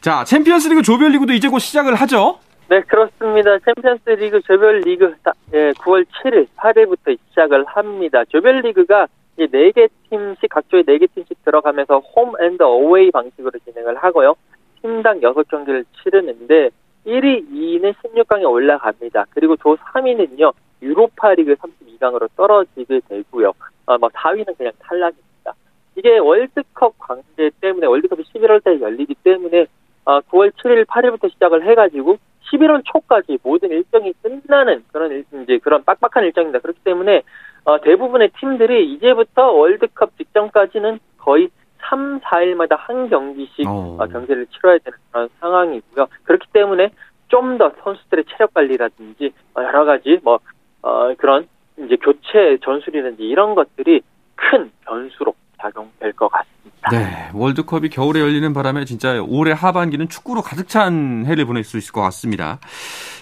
자, 0.00 0.24
챔피언스 0.24 0.68
리그 0.68 0.82
조별 0.82 1.12
리그도 1.12 1.32
이제 1.32 1.48
곧 1.48 1.60
시작을 1.60 1.94
하죠. 1.94 2.38
네, 2.68 2.80
그렇습니다. 2.82 3.58
챔피언스 3.64 4.10
리그 4.10 4.40
조별 4.42 4.80
리그 4.80 5.14
예, 5.54 5.70
9월 5.72 6.04
7일, 6.24 6.46
8일부터 6.56 7.16
시작을 7.28 7.64
합니다. 7.66 8.24
조별 8.30 8.60
리그가 8.62 9.06
이 9.38 9.46
4개 9.46 9.88
팀씩 10.10 10.50
각조에 10.50 10.82
4개 10.82 11.06
팀씩 11.14 11.44
들어가면서 11.44 11.98
홈 12.16 12.32
앤드 12.42 12.62
어웨이 12.62 13.10
방식으로 13.12 13.52
진행을 13.64 13.96
하고요. 13.96 14.34
팀당 14.82 15.20
6경기를 15.20 15.84
치르는데 16.02 16.70
1위, 17.06 17.48
2위는 17.50 17.94
16강에 17.94 18.50
올라갑니다. 18.50 19.26
그리고 19.30 19.56
조 19.56 19.76
3위는요. 19.76 20.52
유로파리그 20.82 21.54
32강으로 21.54 22.28
떨어지게 22.36 23.00
되고요. 23.08 23.52
어, 23.86 23.98
뭐 23.98 24.08
4위는 24.10 24.56
그냥 24.58 24.72
탈락입니다. 24.80 25.54
이게 25.96 26.18
월드컵 26.18 26.98
관계 26.98 27.50
때문에 27.60 27.86
월드컵이 27.86 28.24
11월 28.24 28.62
달에 28.62 28.80
열리기 28.80 29.14
때문에 29.22 29.66
어, 30.04 30.20
9월 30.20 30.52
7일, 30.52 30.84
8일부터 30.86 31.30
시작을 31.32 31.66
해가지고 31.68 32.16
11월 32.50 32.82
초까지 32.84 33.38
모든 33.42 33.70
일정이 33.70 34.12
끝나는 34.22 34.84
그런 34.92 35.10
일, 35.12 35.24
이제 35.42 35.58
그런 35.58 35.84
빡빡한 35.84 36.24
일정입니다. 36.24 36.58
그렇기 36.58 36.80
때문에 36.80 37.22
어, 37.64 37.80
대부분의 37.80 38.30
팀들이 38.40 38.92
이제부터 38.94 39.52
월드컵 39.52 40.16
직전까지는 40.18 40.98
거의 41.18 41.48
3, 41.84 42.20
4일마다 42.20 42.76
한 42.78 43.08
경기씩 43.08 43.66
어. 43.66 43.96
어, 44.00 44.06
경기를 44.06 44.46
치러야 44.46 44.78
되는 44.78 44.98
그런 45.10 45.28
상황이고요. 45.40 46.06
그렇기 46.24 46.46
때문에 46.52 46.90
좀 47.28 47.56
더 47.56 47.72
선수들의 47.82 48.24
체력 48.26 48.52
관리라든지 48.52 49.32
어, 49.54 49.62
여러 49.62 49.84
가지 49.84 50.20
뭐 50.22 50.38
어, 50.82 51.14
그런 51.18 51.46
이제 51.78 51.96
교체 51.96 52.58
전술이든지 52.64 53.22
이런 53.22 53.54
것들이 53.54 54.02
큰 54.36 54.70
변수로 54.84 55.34
작용될 55.60 56.12
것 56.12 56.28
같습니다. 56.28 56.52
네, 56.90 57.30
월드컵이 57.32 57.88
겨울에 57.90 58.18
열리는 58.20 58.52
바람에 58.52 58.84
진짜 58.84 59.22
올해 59.22 59.52
하반기는 59.52 60.08
축구로 60.08 60.42
가득 60.42 60.66
찬 60.66 61.24
해를 61.26 61.44
보낼 61.44 61.62
수 61.62 61.78
있을 61.78 61.92
것 61.92 62.00
같습니다. 62.02 62.58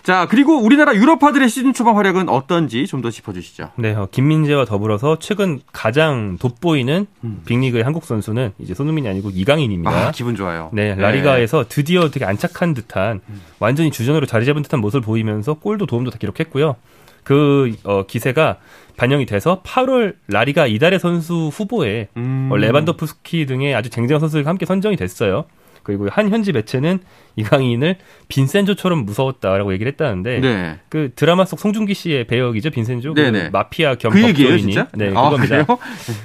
자, 0.03 0.27
그리고 0.31 0.57
우리나라 0.57 0.95
유럽파들의 0.95 1.47
시즌 1.51 1.75
초반 1.75 1.95
활약은 1.97 2.31
어떤지 2.31 2.87
좀 2.87 3.03
더 3.03 3.11
짚어주시죠. 3.11 3.73
네, 3.77 3.95
어, 3.95 4.09
김민재와 4.11 4.65
더불어서 4.65 5.19
최근 5.19 5.61
가장 5.73 6.39
돋보이는 6.39 7.07
음. 7.25 7.43
빅리그의 7.47 7.85
한국 7.85 8.05
선수는 8.07 8.53
이제 8.59 8.73
손흥민이 8.73 9.07
아니고 9.09 9.29
이강인입니다. 9.31 9.91
아, 9.91 10.11
기분 10.11 10.35
좋아요. 10.35 10.71
네, 10.73 10.95
라리가에서 10.95 11.67
드디어 11.69 12.09
되게 12.09 12.25
안착한 12.25 12.73
듯한 12.73 13.21
음. 13.29 13.41
완전히 13.59 13.91
주전으로 13.91 14.25
자리 14.25 14.47
잡은 14.47 14.63
듯한 14.63 14.81
모습을 14.81 15.03
보이면서 15.05 15.55
골도 15.55 15.85
도움도 15.85 16.11
다 16.11 16.17
기록했고요. 16.19 16.77
그 17.25 17.75
어, 17.85 18.05
기세가 18.07 18.59
반영이 18.97 19.27
돼서 19.27 19.63
8월 19.65 20.15
라리가 20.29 20.67
이달의 20.67 20.99
선수 20.99 21.51
후보에 21.53 22.09
음. 22.17 22.49
어, 22.53 22.57
레반도프스키 22.57 23.47
등의 23.47 23.75
아주 23.75 23.89
쟁쟁한 23.91 24.21
선수들과 24.21 24.51
함께 24.51 24.67
선정이 24.67 24.97
됐어요. 24.97 25.45
그리고 25.83 26.09
한 26.11 26.29
현지 26.29 26.53
매체는 26.53 26.99
이강인을 27.37 27.97
빈센조처럼 28.29 29.07
무서웠다라고 29.07 29.73
얘기를 29.73 29.91
했다는데 29.93 30.41
네. 30.41 30.79
그 30.91 31.11
드라마 31.17 31.47
속 31.47 31.59
송중기 31.59 31.95
씨의 31.95 32.27
배역이죠 32.27 32.69
빈센조 32.71 33.15
그 33.15 33.49
마피아 33.51 33.95
겸 33.95 34.13
그 34.13 34.21
법조인이 34.21 34.75
네 34.97 35.09
아, 35.15 35.31
그겁니다. 35.31 35.65
그래요? 35.65 35.79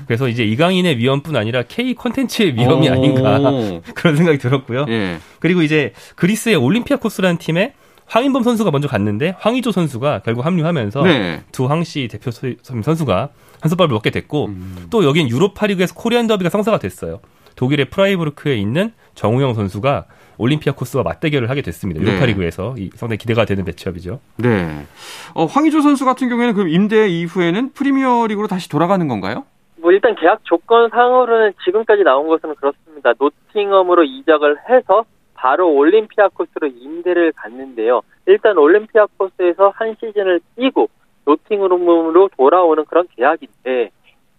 그래서 0.08 0.28
이제 0.28 0.44
이강인의 0.44 0.98
위험뿐 0.98 1.38
아니라 1.38 1.64
K 1.64 1.94
콘텐츠의 1.94 2.56
위험이 2.56 2.90
아닌가 2.90 3.40
그런 3.96 4.18
생각이 4.18 4.38
들었고요. 4.40 4.86
예. 4.90 5.18
그리고 5.40 5.62
이제 5.62 5.94
그리스의 6.16 6.56
올림피아 6.56 6.98
코스라는 6.98 7.38
팀에 7.38 7.74
황인범 8.08 8.44
선수가 8.44 8.72
먼저 8.72 8.88
갔는데 8.88 9.36
황의조 9.40 9.72
선수가 9.72 10.22
결국 10.24 10.46
합류하면서 10.46 11.04
네. 11.04 11.44
두 11.52 11.66
황씨 11.66 12.08
대표 12.10 12.32
선수가 12.32 13.30
한솥밥을 13.62 13.94
먹게 13.94 14.12
됐고 14.12 14.46
음. 14.48 14.88
또 14.90 15.04
여긴 15.06 15.30
유로파리그에서 15.30 15.96
코리안 15.96 16.28
더비가 16.28 16.50
성사가 16.50 16.80
됐어요. 16.80 17.20
독일의 17.56 17.90
프라이부르크에 17.90 18.56
있는 18.56 18.92
정우영 19.16 19.54
선수가 19.54 20.06
올림피아 20.38 20.74
코스와 20.74 21.04
맞대결을 21.04 21.50
하게 21.50 21.62
됐습니다. 21.62 22.02
네. 22.02 22.08
유로파리그에서 22.08 22.76
이 22.78 22.90
상당히 22.96 23.18
기대가 23.18 23.46
되는 23.46 23.64
매치업이죠. 23.64 24.20
네. 24.38 24.86
어, 25.34 25.46
황의조 25.46 25.82
선수 25.82 26.06
같은 26.06 26.30
경우에는 26.30 26.54
그 26.54 26.68
임대 26.68 27.08
이후에는 27.08 27.72
프리미어리그로 27.72 28.48
다시 28.48 28.70
돌아가는 28.70 29.08
건가요? 29.08 29.46
뭐 29.78 29.92
일단 29.92 30.16
계약 30.16 30.40
조건 30.44 30.90
상으로는 30.90 31.54
지금까지 31.64 32.04
나온 32.04 32.28
것은 32.28 32.56
그렇습니다. 32.56 33.14
노팅엄으로 33.20 34.04
이적을 34.04 34.58
해서 34.70 35.06
바로 35.46 35.72
올림피아코스로 35.76 36.66
임대를 36.66 37.32
갔는데요. 37.34 38.02
일단 38.26 38.58
올림피아코스에서 38.58 39.70
한 39.76 39.96
시즌을 40.00 40.40
뛰고 40.56 40.90
노팅엄으로 41.26 42.30
돌아오는 42.36 42.84
그런 42.86 43.08
계약인데 43.16 43.92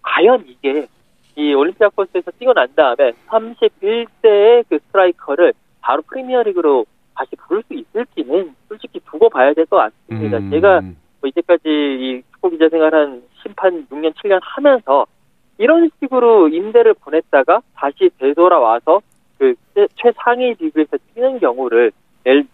과연 0.02 0.46
이게 0.48 0.88
이 1.36 1.54
올림피아코스에서 1.54 2.32
뛰고 2.40 2.54
난 2.54 2.66
다음에 2.74 3.12
31세의 3.28 4.64
그 4.68 4.80
스트라이커를 4.80 5.52
바로 5.80 6.02
프리미어리그로 6.02 6.84
다시 7.14 7.36
부를 7.36 7.62
수 7.68 7.74
있을지는 7.74 8.56
솔직히 8.66 8.98
두고 9.08 9.30
봐야 9.30 9.54
될 9.54 9.64
것 9.66 9.76
같습니다. 9.76 10.38
음. 10.38 10.50
제가 10.50 10.80
뭐 10.80 11.28
이제까지 11.28 11.62
이 11.68 12.22
축구 12.32 12.50
기자 12.50 12.68
생활한 12.68 13.22
심판 13.42 13.86
6년 13.86 14.12
7년 14.14 14.40
하면서 14.42 15.06
이런 15.58 15.88
식으로 16.00 16.48
임대를 16.48 16.94
보냈다가 16.94 17.60
다시 17.76 18.10
되돌아와서 18.18 19.02
그 19.76 19.86
최상위 19.96 20.54
리그에서 20.58 20.96
뛰는 21.14 21.38
경우를 21.38 21.92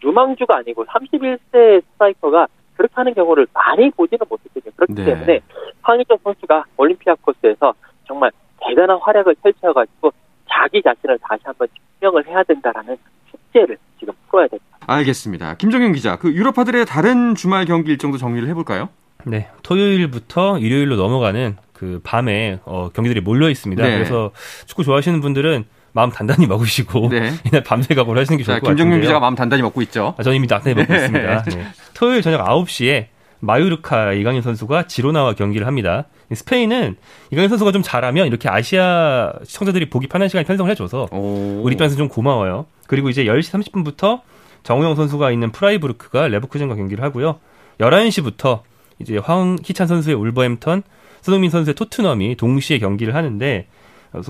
유망주가 0.02 0.56
아니고 0.56 0.84
31세 0.86 1.80
스트라이커가 1.92 2.48
그렇게 2.76 2.92
하는 2.96 3.14
경우를 3.14 3.46
많이 3.54 3.88
보지는 3.90 4.26
못했거든요. 4.28 4.72
그렇기 4.74 4.94
네. 4.94 5.04
때문에 5.04 5.40
황희정 5.82 6.18
선수가 6.24 6.64
올림피아 6.76 7.14
코스에서 7.20 7.72
정말 8.08 8.32
대단한 8.60 8.98
활약을 9.00 9.36
펼쳐가지고 9.40 10.12
자기 10.50 10.82
자신을 10.82 11.16
다시 11.22 11.42
한번 11.44 11.68
증명을 12.00 12.26
해야 12.26 12.42
된다라는 12.42 12.96
숙제를 13.30 13.78
지금 14.00 14.12
풀어야 14.28 14.48
됩니다. 14.48 14.78
알겠습니다. 14.84 15.54
김정현 15.54 15.92
기자, 15.92 16.16
그 16.16 16.32
유럽파들의 16.32 16.84
다른 16.86 17.36
주말 17.36 17.66
경기 17.66 17.92
일정도 17.92 18.18
정리를 18.18 18.48
해볼까요? 18.48 18.88
네, 19.24 19.48
토요일부터 19.62 20.58
일요일로 20.58 20.96
넘어가는 20.96 21.56
그 21.72 22.00
밤에 22.02 22.58
어, 22.64 22.88
경기들이 22.92 23.20
몰려 23.20 23.48
있습니다. 23.48 23.80
네. 23.80 23.92
그래서 23.92 24.32
축구 24.66 24.82
좋아하시는 24.82 25.20
분들은 25.20 25.64
마음 25.92 26.10
단단히 26.10 26.46
먹으시고 26.46 27.08
네. 27.10 27.32
이날 27.46 27.62
밤새 27.62 27.94
각오를 27.94 28.20
하시는 28.20 28.38
게 28.38 28.44
좋을 28.44 28.60
것 28.60 28.66
같아요. 28.68 28.76
김정윤 28.76 29.00
기자가 29.02 29.20
마음 29.20 29.34
단단히 29.34 29.62
먹고 29.62 29.82
있죠. 29.82 30.14
아, 30.16 30.22
저는 30.22 30.36
이미 30.36 30.46
단단히 30.46 30.74
먹고 30.74 30.92
네. 30.92 30.98
있습니다. 30.98 31.42
네. 31.42 31.66
토요일 31.94 32.22
저녁 32.22 32.44
9시에 32.46 33.06
마유르카 33.40 34.12
이강인 34.12 34.40
선수가 34.40 34.86
지로나와 34.86 35.34
경기를 35.34 35.66
합니다. 35.66 36.06
스페인은 36.32 36.96
이강인 37.30 37.48
선수가 37.48 37.72
좀 37.72 37.82
잘하면 37.82 38.26
이렇게 38.26 38.48
아시아 38.48 39.32
시청자들이 39.44 39.90
보기 39.90 40.06
편한 40.06 40.28
시간이 40.28 40.46
편성을 40.46 40.70
해줘서 40.70 41.08
오. 41.10 41.60
우리 41.62 41.72
입장에서 41.74 41.96
좀 41.96 42.08
고마워요. 42.08 42.66
그리고 42.86 43.08
이제 43.08 43.24
10시 43.24 43.50
30분부터 43.50 44.20
정우영 44.62 44.94
선수가 44.94 45.30
있는 45.32 45.50
프라이부르크가 45.50 46.28
레버쿠젠과 46.28 46.76
경기를 46.76 47.02
하고요. 47.02 47.40
11시부터 47.80 48.60
이제 49.00 49.18
황희찬 49.18 49.88
선수의 49.88 50.14
울버햄턴, 50.14 50.82
손흥민 51.20 51.50
선수의 51.50 51.74
토트넘이 51.74 52.36
동시에 52.36 52.78
경기를 52.78 53.14
하는데 53.14 53.66
어, 53.66 53.81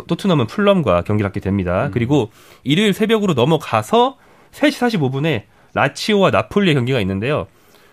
토트넘은 0.09 0.47
풀럼과 0.47 1.03
경기를 1.03 1.29
하게 1.29 1.41
됩니다. 1.41 1.87
음. 1.87 1.91
그리고 1.93 2.31
일요일 2.65 2.93
새벽으로 2.93 3.35
넘어가서 3.35 4.17
3시 4.53 5.01
45분에 5.11 5.43
라치오와 5.75 6.31
나폴리의 6.31 6.75
경기가 6.75 7.01
있는데요. 7.01 7.47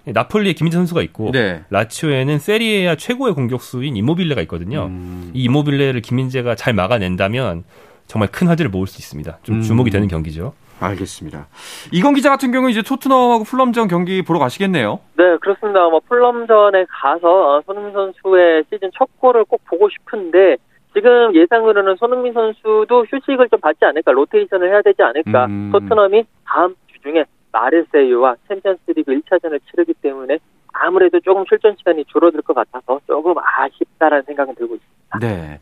나폴리에 0.06 0.54
김민재 0.54 0.78
선수가 0.78 1.02
있고 1.04 1.32
네. 1.32 1.63
라치오에는 1.69 2.39
세리에아 2.39 2.95
최고의 2.95 3.34
공격수인 3.34 3.95
이모빌레가 3.95 4.41
있거든요. 4.43 4.86
음. 4.86 5.32
이 5.34 5.43
이모빌레를 5.43 6.02
김민재가 6.02 6.56
잘 6.56 6.73
막아낸다면 6.73 7.63
정말 8.08 8.30
큰 8.32 8.47
화제를 8.47 8.71
모을 8.71 8.88
수 8.88 8.99
있습니다. 8.99 9.39
좀 9.43 9.58
음. 9.58 9.62
주목이 9.62 9.91
되는 9.91 10.08
경기죠. 10.08 10.54
알겠습니다. 10.80 11.47
이건 11.91 12.13
기자 12.13 12.30
같은 12.30 12.52
경우 12.52 12.69
이제 12.69 12.82
토트넘하고 12.82 13.43
풀럼전 13.43 13.88
경기 13.89 14.21
보러 14.21 14.39
가시겠네요. 14.39 14.99
네, 15.17 15.38
그렇습니다. 15.41 15.88
뭐 15.89 15.99
풀럼전에 16.08 16.86
가서 16.89 17.58
어, 17.58 17.62
손흥민 17.65 17.93
선수의 17.93 18.63
시즌 18.71 18.89
첫 18.97 19.08
골을 19.19 19.43
꼭 19.45 19.62
보고 19.65 19.89
싶은데 19.89 20.56
지금 21.00 21.34
예상으로는 21.34 21.96
손흥민 21.96 22.34
선수도 22.34 23.06
휴식을 23.06 23.48
좀 23.50 23.62
받지 23.62 23.86
않을까, 23.86 24.12
로테이션을 24.12 24.70
해야 24.70 24.82
되지 24.82 25.02
않을까. 25.02 25.46
음. 25.46 25.70
토트넘이 25.72 26.26
다음 26.46 26.76
주 26.88 27.02
중에 27.02 27.24
마르세유와 27.54 28.36
챔피언스리그 28.50 29.14
1차전을 29.14 29.60
치르기 29.70 29.94
때문에 30.02 30.40
아무래도 30.74 31.20
조금 31.22 31.46
출전 31.46 31.74
시간이 31.78 32.04
줄어들 32.06 32.42
것 32.42 32.54
같아서 32.54 33.00
조금 33.08 33.34
아쉽다라는 33.38 34.24
생각은 34.26 34.56
들고 34.56 34.76
있습니다. 34.76 35.20
네. 35.20 35.60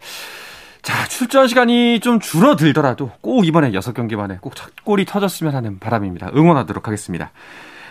자, 0.81 1.07
출전 1.07 1.47
시간이 1.47 1.99
좀 1.99 2.19
줄어들더라도 2.19 3.11
꼭 3.21 3.45
이번에 3.45 3.71
6경기 3.71 4.15
만에 4.15 4.37
꼭첫 4.41 4.83
골이 4.83 5.05
터졌으면 5.05 5.53
하는 5.53 5.79
바람입니다. 5.79 6.31
응원하도록 6.35 6.87
하겠습니다. 6.87 7.31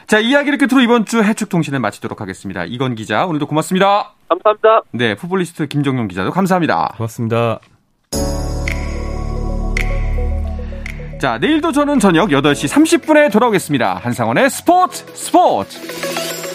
자, 0.07 0.21
이야기를 0.21 0.59
끝으로 0.59 0.81
이번 0.83 1.05
주 1.05 1.23
해축통신을 1.23 1.81
마치도록 1.81 2.21
하겠습니다. 2.21 2.64
이건 2.64 2.95
기자, 2.95 3.27
오늘도 3.27 3.49
고맙습니다. 3.49 4.12
감사합니다. 4.29 4.83
네, 4.92 5.16
풋볼리스트 5.16 5.66
김정용 5.66 6.07
기자도 6.07 6.31
감사합니다. 6.31 6.95
고맙습니다. 6.97 7.59
자, 11.21 11.38
내일도 11.38 11.73
저는 11.73 11.99
저녁 11.99 12.29
8시 12.29 13.03
30분에 13.03 13.33
돌아오겠습니다. 13.33 13.97
한상원의 13.97 14.51
스포츠 14.51 15.05
스포츠! 15.14 16.46